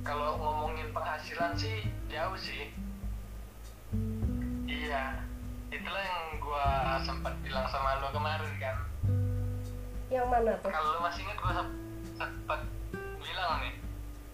Kalau 0.01 0.35
ngomongin 0.35 0.91
penghasilan 0.91 1.53
sih 1.53 1.85
jauh 2.09 2.35
sih. 2.35 2.73
Iya. 4.65 5.23
Itulah 5.69 6.03
yang 6.03 6.23
gua 6.41 6.65
sempat 6.99 7.31
bilang 7.39 7.63
sama 7.69 8.01
lo 8.01 8.09
kemarin 8.11 8.49
kan. 8.57 8.77
yang 10.09 10.25
mana 10.27 10.57
tuh 10.59 10.67
Kalau 10.67 10.89
lo 10.93 10.99
masih 11.01 11.21
inget 11.21 11.37
gua 11.37 11.53
sep- 11.55 11.77
sempat 12.15 12.61
bilang 13.19 13.61
nih. 13.63 13.75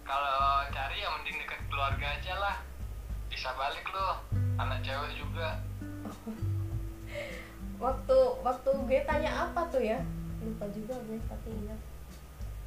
Kalau 0.04 0.66
cari 0.74 0.96
ya 1.00 1.08
mending 1.18 1.36
deket 1.44 1.60
keluarga 1.70 2.06
aja 2.18 2.34
lah. 2.38 2.56
Bisa 3.30 3.54
balik 3.54 3.86
lo. 3.90 4.20
Anak 4.58 4.82
cewek 4.82 5.12
juga. 5.16 5.60
waktu 7.80 8.18
waktu 8.44 8.70
gue 8.84 9.00
tanya 9.08 9.48
apa 9.48 9.64
tuh 9.72 9.80
ya 9.80 10.04
lupa 10.44 10.68
juga 10.68 10.94
gue 11.08 11.16
tapi 11.24 11.48
ingat 11.48 11.80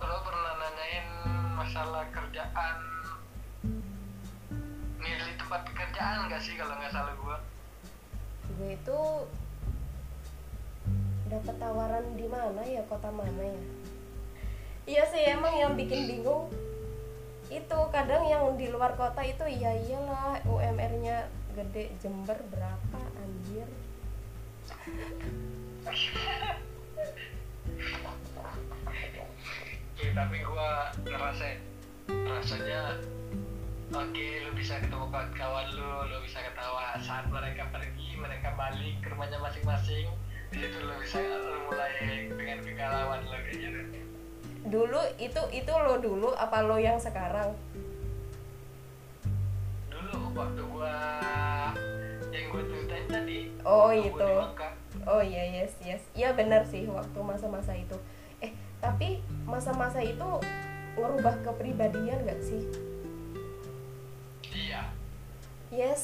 Lo 0.03 0.19
pernah 0.25 0.53
nanyain 0.59 1.07
masalah 1.55 2.03
kerjaan 2.09 2.75
milih 4.97 5.33
tempat 5.37 5.61
pekerjaan 5.69 6.27
gak 6.27 6.41
sih 6.41 6.57
kalau 6.57 6.75
nggak 6.75 6.91
salah 6.91 7.13
gua? 7.21 7.37
gue 8.57 8.69
itu 8.73 8.99
dapat 11.29 11.55
tawaran 11.61 12.05
di 12.17 12.27
mana 12.27 12.61
ya 12.65 12.81
kota 12.89 13.09
mana 13.13 13.43
ya 13.45 13.63
iya 14.83 15.03
sih 15.07 15.23
emang 15.31 15.53
yang 15.55 15.73
bikin 15.79 16.11
bingung 16.11 16.51
itu 17.47 17.79
kadang 17.93 18.25
yang 18.25 18.43
di 18.57 18.67
luar 18.67 18.97
kota 18.97 19.21
itu 19.23 19.45
iya 19.45 19.71
iyalah 19.77 20.41
UMR-nya 20.43 21.29
gede 21.53 21.93
Jember 22.01 22.35
berapa 22.49 22.99
anjir. 23.21 23.69
Oke, 29.93 30.05
tapi 30.17 30.37
gua 30.41 30.89
ngerasa 31.05 31.61
rasanya 32.09 32.97
oke 33.93 34.27
lu 34.49 34.51
bisa 34.57 34.81
ketemu 34.81 35.05
kawan-kawan 35.13 35.67
lu 35.77 35.91
lu 36.09 36.17
bisa 36.25 36.41
ketawa. 36.41 36.97
Saat 37.05 37.29
mereka 37.29 37.69
pergi 37.69 38.17
mereka 38.17 38.57
balik 38.57 38.97
ke 39.05 39.13
rumahnya 39.13 39.37
masing-masing 39.37 40.09
di 40.49 40.57
situ 40.57 40.77
lu 40.81 40.97
bisa 40.97 41.21
lu 41.21 41.69
mulai 41.69 41.93
dengan 42.33 42.59
kegalauan 42.65 43.21
lu 43.29 43.37
kayak 43.45 43.61
gitu 43.61 44.02
dulu 44.63 44.99
itu 45.19 45.41
itu 45.51 45.73
lo 45.73 45.99
dulu 45.99 46.31
apa 46.35 46.63
lo 46.63 46.79
yang 46.79 46.99
sekarang? 46.99 47.51
Dulu 49.91 50.31
waktu 50.35 50.61
gua 50.71 50.95
yang 52.31 52.45
gua 52.49 52.61
ceritain 52.65 53.05
tadi. 53.07 53.39
Oh, 53.63 53.91
itu. 53.91 54.33
Oh 55.03 55.21
iya 55.23 55.63
yes 55.63 55.73
yes. 55.83 56.03
Iya 56.15 56.35
benar 56.37 56.63
sih 56.67 56.87
waktu 56.87 57.19
masa-masa 57.19 57.75
itu. 57.75 57.95
Eh 58.39 58.51
tapi 58.83 59.23
masa-masa 59.47 59.99
itu 60.03 60.27
ngerubah 60.93 61.41
kepribadian 61.41 62.21
gak 62.27 62.41
sih? 62.43 62.61
Iya. 64.53 64.93
Yes. 65.73 66.03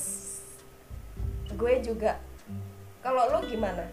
Gue 1.54 1.78
juga. 1.86 2.17
Kalau 3.06 3.30
lo 3.30 3.45
gimana? 3.45 3.86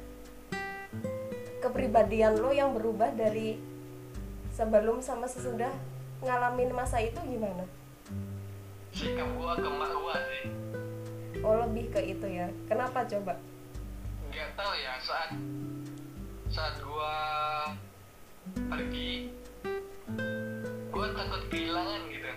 Kepribadian 1.61 2.41
lo 2.41 2.49
yang 2.49 2.73
berubah 2.73 3.13
dari 3.13 3.61
sebelum 4.57 5.05
sama 5.05 5.29
sesudah 5.29 5.69
ngalamin 6.25 6.73
masa 6.73 6.97
itu 7.05 7.21
gimana? 7.29 7.69
Sikap 8.97 9.29
gua 9.37 9.53
ke 9.53 9.69
emak 9.69 9.93
gua 9.93 10.17
sih. 10.17 10.45
Oh 11.45 11.61
lebih 11.61 11.93
ke 11.93 12.01
itu 12.01 12.25
ya. 12.25 12.49
Kenapa 12.65 13.05
coba? 13.05 13.37
Nggak 14.33 14.49
tahu 14.57 14.73
ya 14.81 14.97
saat 14.97 15.31
saat 16.49 16.81
gua 16.81 17.13
pergi 18.73 19.29
gua 20.89 21.13
takut 21.13 21.43
kehilangan 21.53 22.09
gitu. 22.09 22.33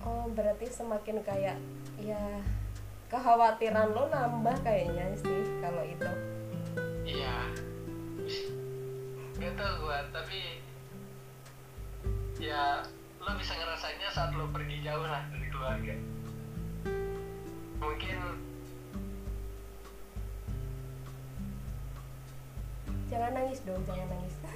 Oh 0.00 0.24
berarti 0.32 0.64
semakin 0.72 1.20
kayak 1.20 1.60
ya 2.00 2.40
kekhawatiran 3.12 3.92
lo 3.92 4.08
nambah 4.08 4.56
kayaknya 4.64 5.12
sih 5.20 5.44
kalau 5.60 5.84
itu. 5.84 6.08
Iya. 7.04 7.36
Nggak 9.36 9.52
tahu 9.60 9.72
gua 9.84 10.00
tapi 10.08 10.64
ya 12.46 12.78
lo 13.18 13.34
bisa 13.34 13.58
ngerasainnya 13.58 14.10
saat 14.14 14.30
lo 14.38 14.46
pergi 14.54 14.78
jauh 14.86 15.02
lah 15.02 15.26
dari 15.34 15.50
keluarga. 15.50 15.94
Mungkin 17.82 18.18
jangan 23.10 23.30
nangis 23.34 23.58
dong 23.66 23.82
jangan 23.82 24.06
nangis. 24.14 24.34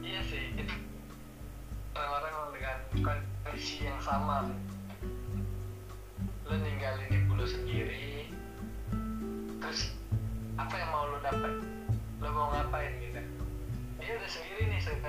Iya 0.00 0.20
sih 0.26 0.50
itu 0.58 0.74
orang-orang 1.94 2.50
dengan 2.50 2.76
kondisi 3.06 3.86
yang 3.86 4.00
sama. 4.02 4.50
lo 4.50 4.69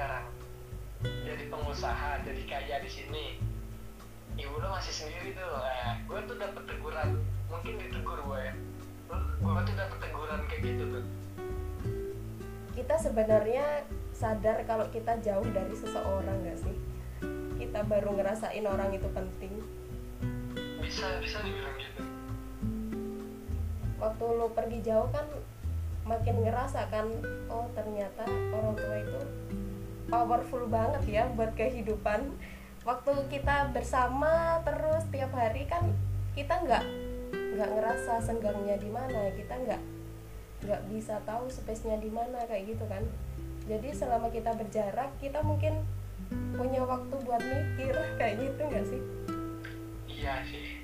sekarang. 0.02 0.26
Jadi 1.30 1.44
pengusaha 1.54 2.26
jadi 2.26 2.42
kaya 2.50 2.76
di 2.82 2.90
sini. 2.90 3.26
Ibu 4.34 4.58
lo 4.58 4.74
masih 4.74 4.94
sendiri 4.98 5.38
tuh. 5.38 5.46
Nah, 5.46 6.02
gue 6.10 6.20
tuh 6.26 6.36
dapet 6.42 6.64
teguran. 6.66 7.22
Mungkin 7.54 7.74
ditegur 7.78 8.18
gue 8.26 8.40
ya. 8.42 8.54
Gue 9.14 9.62
tuh 9.62 9.76
dapet 9.78 9.98
teguran 10.02 10.40
kayak 10.50 10.62
gitu 10.66 10.84
tuh. 10.90 11.06
Kita 12.74 12.96
sebenarnya 12.98 13.86
sadar 14.18 14.66
kalau 14.66 14.90
kita 14.90 15.22
jauh 15.22 15.46
dari 15.54 15.76
seseorang 15.78 16.50
gak 16.50 16.58
sih? 16.66 16.76
Kita 17.62 17.86
baru 17.86 18.18
ngerasain 18.18 18.66
orang 18.66 18.90
itu 18.98 19.06
penting. 19.14 19.54
Bisa 20.82 21.22
bisa 21.22 21.46
dibilang 21.46 21.78
gitu. 21.78 22.02
Waktu 24.02 24.26
lo 24.34 24.50
pergi 24.50 24.82
jauh 24.82 25.14
kan 25.14 25.30
makin 26.10 26.42
ngerasa 26.42 26.90
kan 26.90 27.06
oh 27.54 27.70
ternyata 27.78 28.26
orang 28.50 28.74
tua 28.74 28.98
itu 28.98 29.22
powerful 30.10 30.66
banget 30.66 31.04
ya 31.10 31.24
buat 31.36 31.54
kehidupan. 31.54 32.34
Waktu 32.82 33.14
kita 33.30 33.70
bersama 33.70 34.64
terus 34.66 35.06
tiap 35.14 35.30
hari 35.38 35.70
kan 35.70 35.94
kita 36.34 36.58
nggak 36.66 36.86
nggak 37.32 37.70
ngerasa 37.78 38.24
senggangnya 38.24 38.80
di 38.82 38.90
mana 38.90 39.30
kita 39.38 39.54
nggak 39.54 39.82
nggak 40.66 40.82
bisa 40.90 41.22
tahu 41.28 41.46
space-nya 41.52 42.02
di 42.02 42.10
mana 42.10 42.42
kayak 42.50 42.74
gitu 42.74 42.86
kan. 42.90 43.06
Jadi 43.70 43.94
selama 43.94 44.34
kita 44.34 44.58
berjarak 44.58 45.14
kita 45.22 45.46
mungkin 45.46 45.86
punya 46.58 46.82
waktu 46.82 47.16
buat 47.22 47.44
mikir 47.44 47.94
kayak 48.20 48.36
gitu 48.42 48.62
nggak 48.66 48.86
sih? 48.90 49.02
Iya 50.10 50.36
sih. 50.50 50.82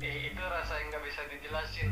Eh, 0.00 0.32
itu 0.32 0.40
rasa 0.40 0.80
yang 0.80 0.88
nggak 0.88 1.04
bisa 1.04 1.20
dijelasin 1.28 1.90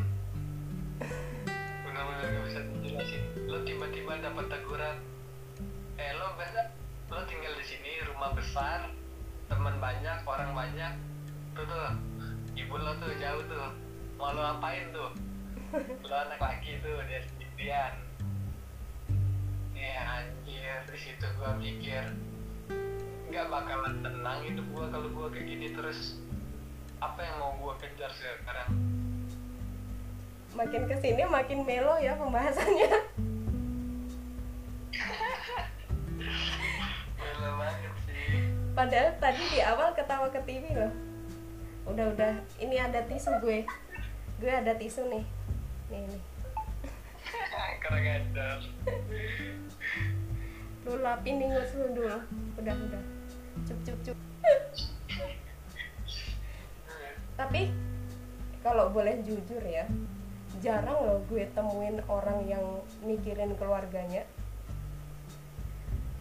benar-benar 1.98 2.28
nggak 2.30 2.44
bisa 2.46 2.61
dijelasin 2.78 3.22
lo 3.50 3.58
tiba-tiba 3.66 4.12
dapat 4.22 4.46
teguran 4.46 4.96
eh 5.98 6.12
lo 6.14 6.26
biasa 6.38 6.61
lo 7.08 7.24
tinggal 7.26 7.54
di 7.56 7.64
sini 7.64 7.92
rumah 8.06 8.37
besar 8.37 8.92
teman 9.48 9.80
banyak 9.80 10.18
orang 10.28 10.52
banyak. 10.52 10.92
Tuh 11.56 11.64
tuh 11.64 11.88
ibu 12.52 12.76
lo 12.76 12.92
tuh 13.00 13.12
jauh 13.16 13.42
tuh 13.48 13.72
mau 14.20 14.37
lo 14.37 14.44
apain 14.44 14.92
tuh? 14.92 15.11
Lo 16.04 16.14
anak 16.14 16.38
laki 16.38 16.78
tuh 16.84 17.00
dia 17.08 17.20
sendirian. 17.24 17.94
Ya 19.72 20.20
anjir 20.20 20.84
di 20.92 20.98
situ 21.00 21.26
gua 21.40 21.56
mikir 21.56 22.12
nggak 23.28 23.48
bakalan 23.52 24.00
tenang 24.04 24.40
hidup 24.44 24.66
gua 24.76 24.87
kalau 24.92 25.08
gua 25.16 25.26
kayak 25.32 25.48
gini 25.48 25.72
terus. 25.72 26.20
Apa 27.00 27.24
yang 27.24 27.37
mau 27.40 27.52
gua 27.56 27.74
kejar 27.80 28.12
sekarang 28.12 28.97
makin 30.58 30.90
ke 30.90 30.96
sini 30.98 31.22
makin 31.22 31.62
melo 31.62 31.94
ya 32.02 32.18
pembahasannya. 32.18 32.90
Gila 37.14 37.50
banget 37.62 37.94
sih. 38.02 38.50
Padahal 38.74 39.14
tadi 39.22 39.42
di 39.54 39.62
awal 39.62 39.94
ketawa 39.94 40.26
ke 40.34 40.42
TV 40.42 40.74
loh. 40.74 40.90
Udah 41.86 42.10
udah. 42.10 42.34
Ini 42.58 42.90
ada 42.90 43.06
tisu 43.06 43.38
gue. 43.38 43.62
Gue 44.42 44.50
ada 44.50 44.74
tisu 44.74 45.06
nih. 45.06 45.22
Nih 45.94 46.02
nih. 46.10 46.22
Kurang 47.78 48.02
ajar 48.02 48.58
lu 50.88 51.04
lapin 51.04 51.38
ingus 51.38 51.70
lu 51.78 51.86
dulu. 51.94 52.18
Udah 52.58 52.74
udah. 52.74 53.02
Cup 53.62 53.78
cup 53.86 53.98
cup. 54.02 54.18
Tapi 57.38 57.70
kalau 58.64 58.90
boleh 58.90 59.22
jujur 59.22 59.62
ya 59.62 59.86
jarang 60.58 60.98
loh 61.06 61.22
gue 61.30 61.46
temuin 61.54 62.02
orang 62.10 62.42
yang 62.46 62.82
mikirin 63.06 63.54
keluarganya. 63.54 64.26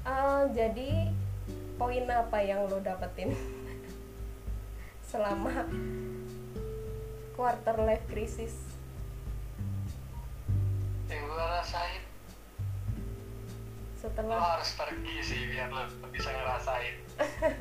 Eh, 0.08 0.44
jadi 0.56 1.12
poin 1.76 2.06
apa 2.08 2.40
yang 2.42 2.66
lo 2.70 2.80
dapetin? 2.80 3.36
Selama 5.10 5.68
quarter 7.36 7.76
life 7.84 8.06
crisis. 8.10 8.56
Yang 11.12 11.24
gua 11.28 11.46
rasain? 11.60 12.02
Lo 12.02 12.06
setelah 13.98 14.58
harus 14.58 14.78
pergi 14.78 15.16
sih 15.26 15.42
biar 15.52 15.74
lo 15.74 15.84
bisa 16.14 16.30
ngerasain. 16.32 16.96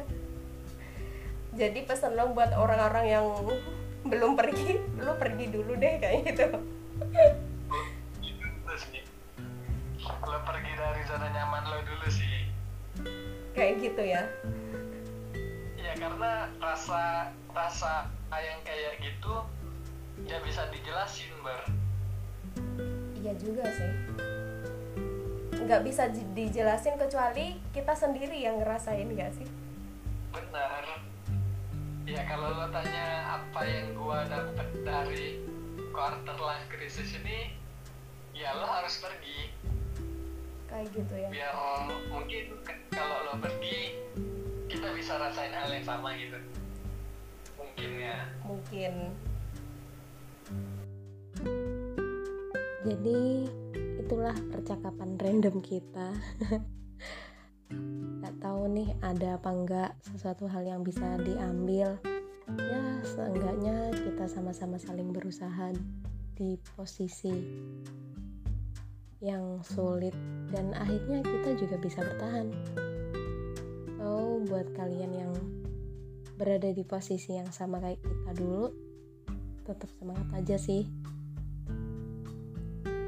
Jadi 1.61 1.89
pesan 1.89 2.15
lo 2.15 2.31
buat 2.37 2.53
orang-orang 2.53 3.07
yang 3.09 3.27
belum 4.07 4.33
pergi 4.39 4.81
lo 5.03 5.15
pergi 5.19 5.45
dulu 5.51 5.73
deh 5.77 5.95
kayak 6.01 6.21
gitu 6.33 6.47
lo 10.27 10.39
pergi 10.43 10.73
dari 10.75 11.03
zona 11.07 11.29
nyaman 11.31 11.65
lo 11.71 11.79
dulu 11.87 12.09
sih. 12.11 12.51
Kayak 13.55 13.75
gitu 13.79 14.03
ya? 14.03 14.23
Ya 15.79 15.93
karena 15.95 16.51
rasa 16.59 17.31
rasa 17.55 18.11
yang 18.35 18.61
kayak 18.67 19.01
gitu 19.01 19.47
nggak 20.27 20.43
bisa 20.45 20.67
dijelasin 20.75 21.33
ber 21.41 21.63
iya 23.23 23.33
juga 23.39 23.65
sih. 23.71 23.93
Nggak 25.57 25.83
bisa 25.87 26.11
di- 26.11 26.31
dijelasin 26.35 26.99
kecuali 27.01 27.59
kita 27.71 27.95
sendiri 27.97 28.39
yang 28.39 28.61
ngerasain 28.63 29.09
gak 29.19 29.35
sih? 29.35 29.49
Benar 30.31 30.76
ya 32.17 32.25
kalau 32.25 32.49
lo 32.49 32.67
tanya 32.73 33.29
apa 33.29 33.61
yang 33.69 33.93
gua 33.93 34.25
dapet 34.25 34.69
dari 34.81 35.37
quarter 35.93 36.37
life 36.41 36.65
crisis 36.73 37.13
ini 37.21 37.53
ya 38.33 38.57
lo 38.57 38.65
harus 38.65 38.97
pergi. 39.05 39.53
Kayak 40.65 40.97
gitu 40.97 41.15
ya. 41.15 41.29
Biar 41.29 41.53
mungkin 42.09 42.57
kalau 42.89 43.17
lo 43.29 43.35
pergi 43.37 44.01
kita 44.73 44.97
bisa 44.97 45.21
rasain 45.21 45.53
hal 45.53 45.69
yang 45.69 45.85
sama 45.85 46.17
gitu. 46.17 46.41
Mungkin 47.61 47.91
ya. 48.01 48.19
Mungkin. 48.49 48.93
Jadi 52.87 53.21
itulah 54.01 54.37
percakapan 54.49 55.21
random 55.21 55.61
kita 55.61 56.17
tahu 58.41 58.69
nih 58.73 58.89
ada 59.01 59.41
apa 59.41 59.51
enggak 59.53 59.91
sesuatu 60.05 60.45
hal 60.49 60.63
yang 60.65 60.81
bisa 60.85 61.17
diambil. 61.23 61.97
Ya 62.47 62.83
seenggaknya 63.03 63.91
kita 63.93 64.31
sama-sama 64.31 64.79
saling 64.79 65.11
berusaha 65.11 65.75
di 66.37 66.61
posisi 66.77 67.33
yang 69.25 69.65
sulit 69.65 70.13
dan 70.53 70.77
akhirnya 70.77 71.25
kita 71.25 71.51
juga 71.57 71.77
bisa 71.81 72.05
bertahan. 72.05 72.53
So 73.97 74.45
buat 74.47 74.71
kalian 74.77 75.13
yang 75.17 75.33
berada 76.37 76.69
di 76.69 76.85
posisi 76.85 77.35
yang 77.35 77.49
sama 77.49 77.81
kayak 77.81 78.05
kita 78.05 78.33
dulu 78.37 78.69
tetap 79.65 79.89
semangat 79.97 80.29
aja 80.37 80.57
sih. 80.61 80.85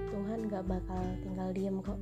Tuhan 0.08 0.48
gak 0.50 0.64
bakal 0.66 1.02
tinggal 1.22 1.52
diem 1.52 1.78
kok 1.84 2.00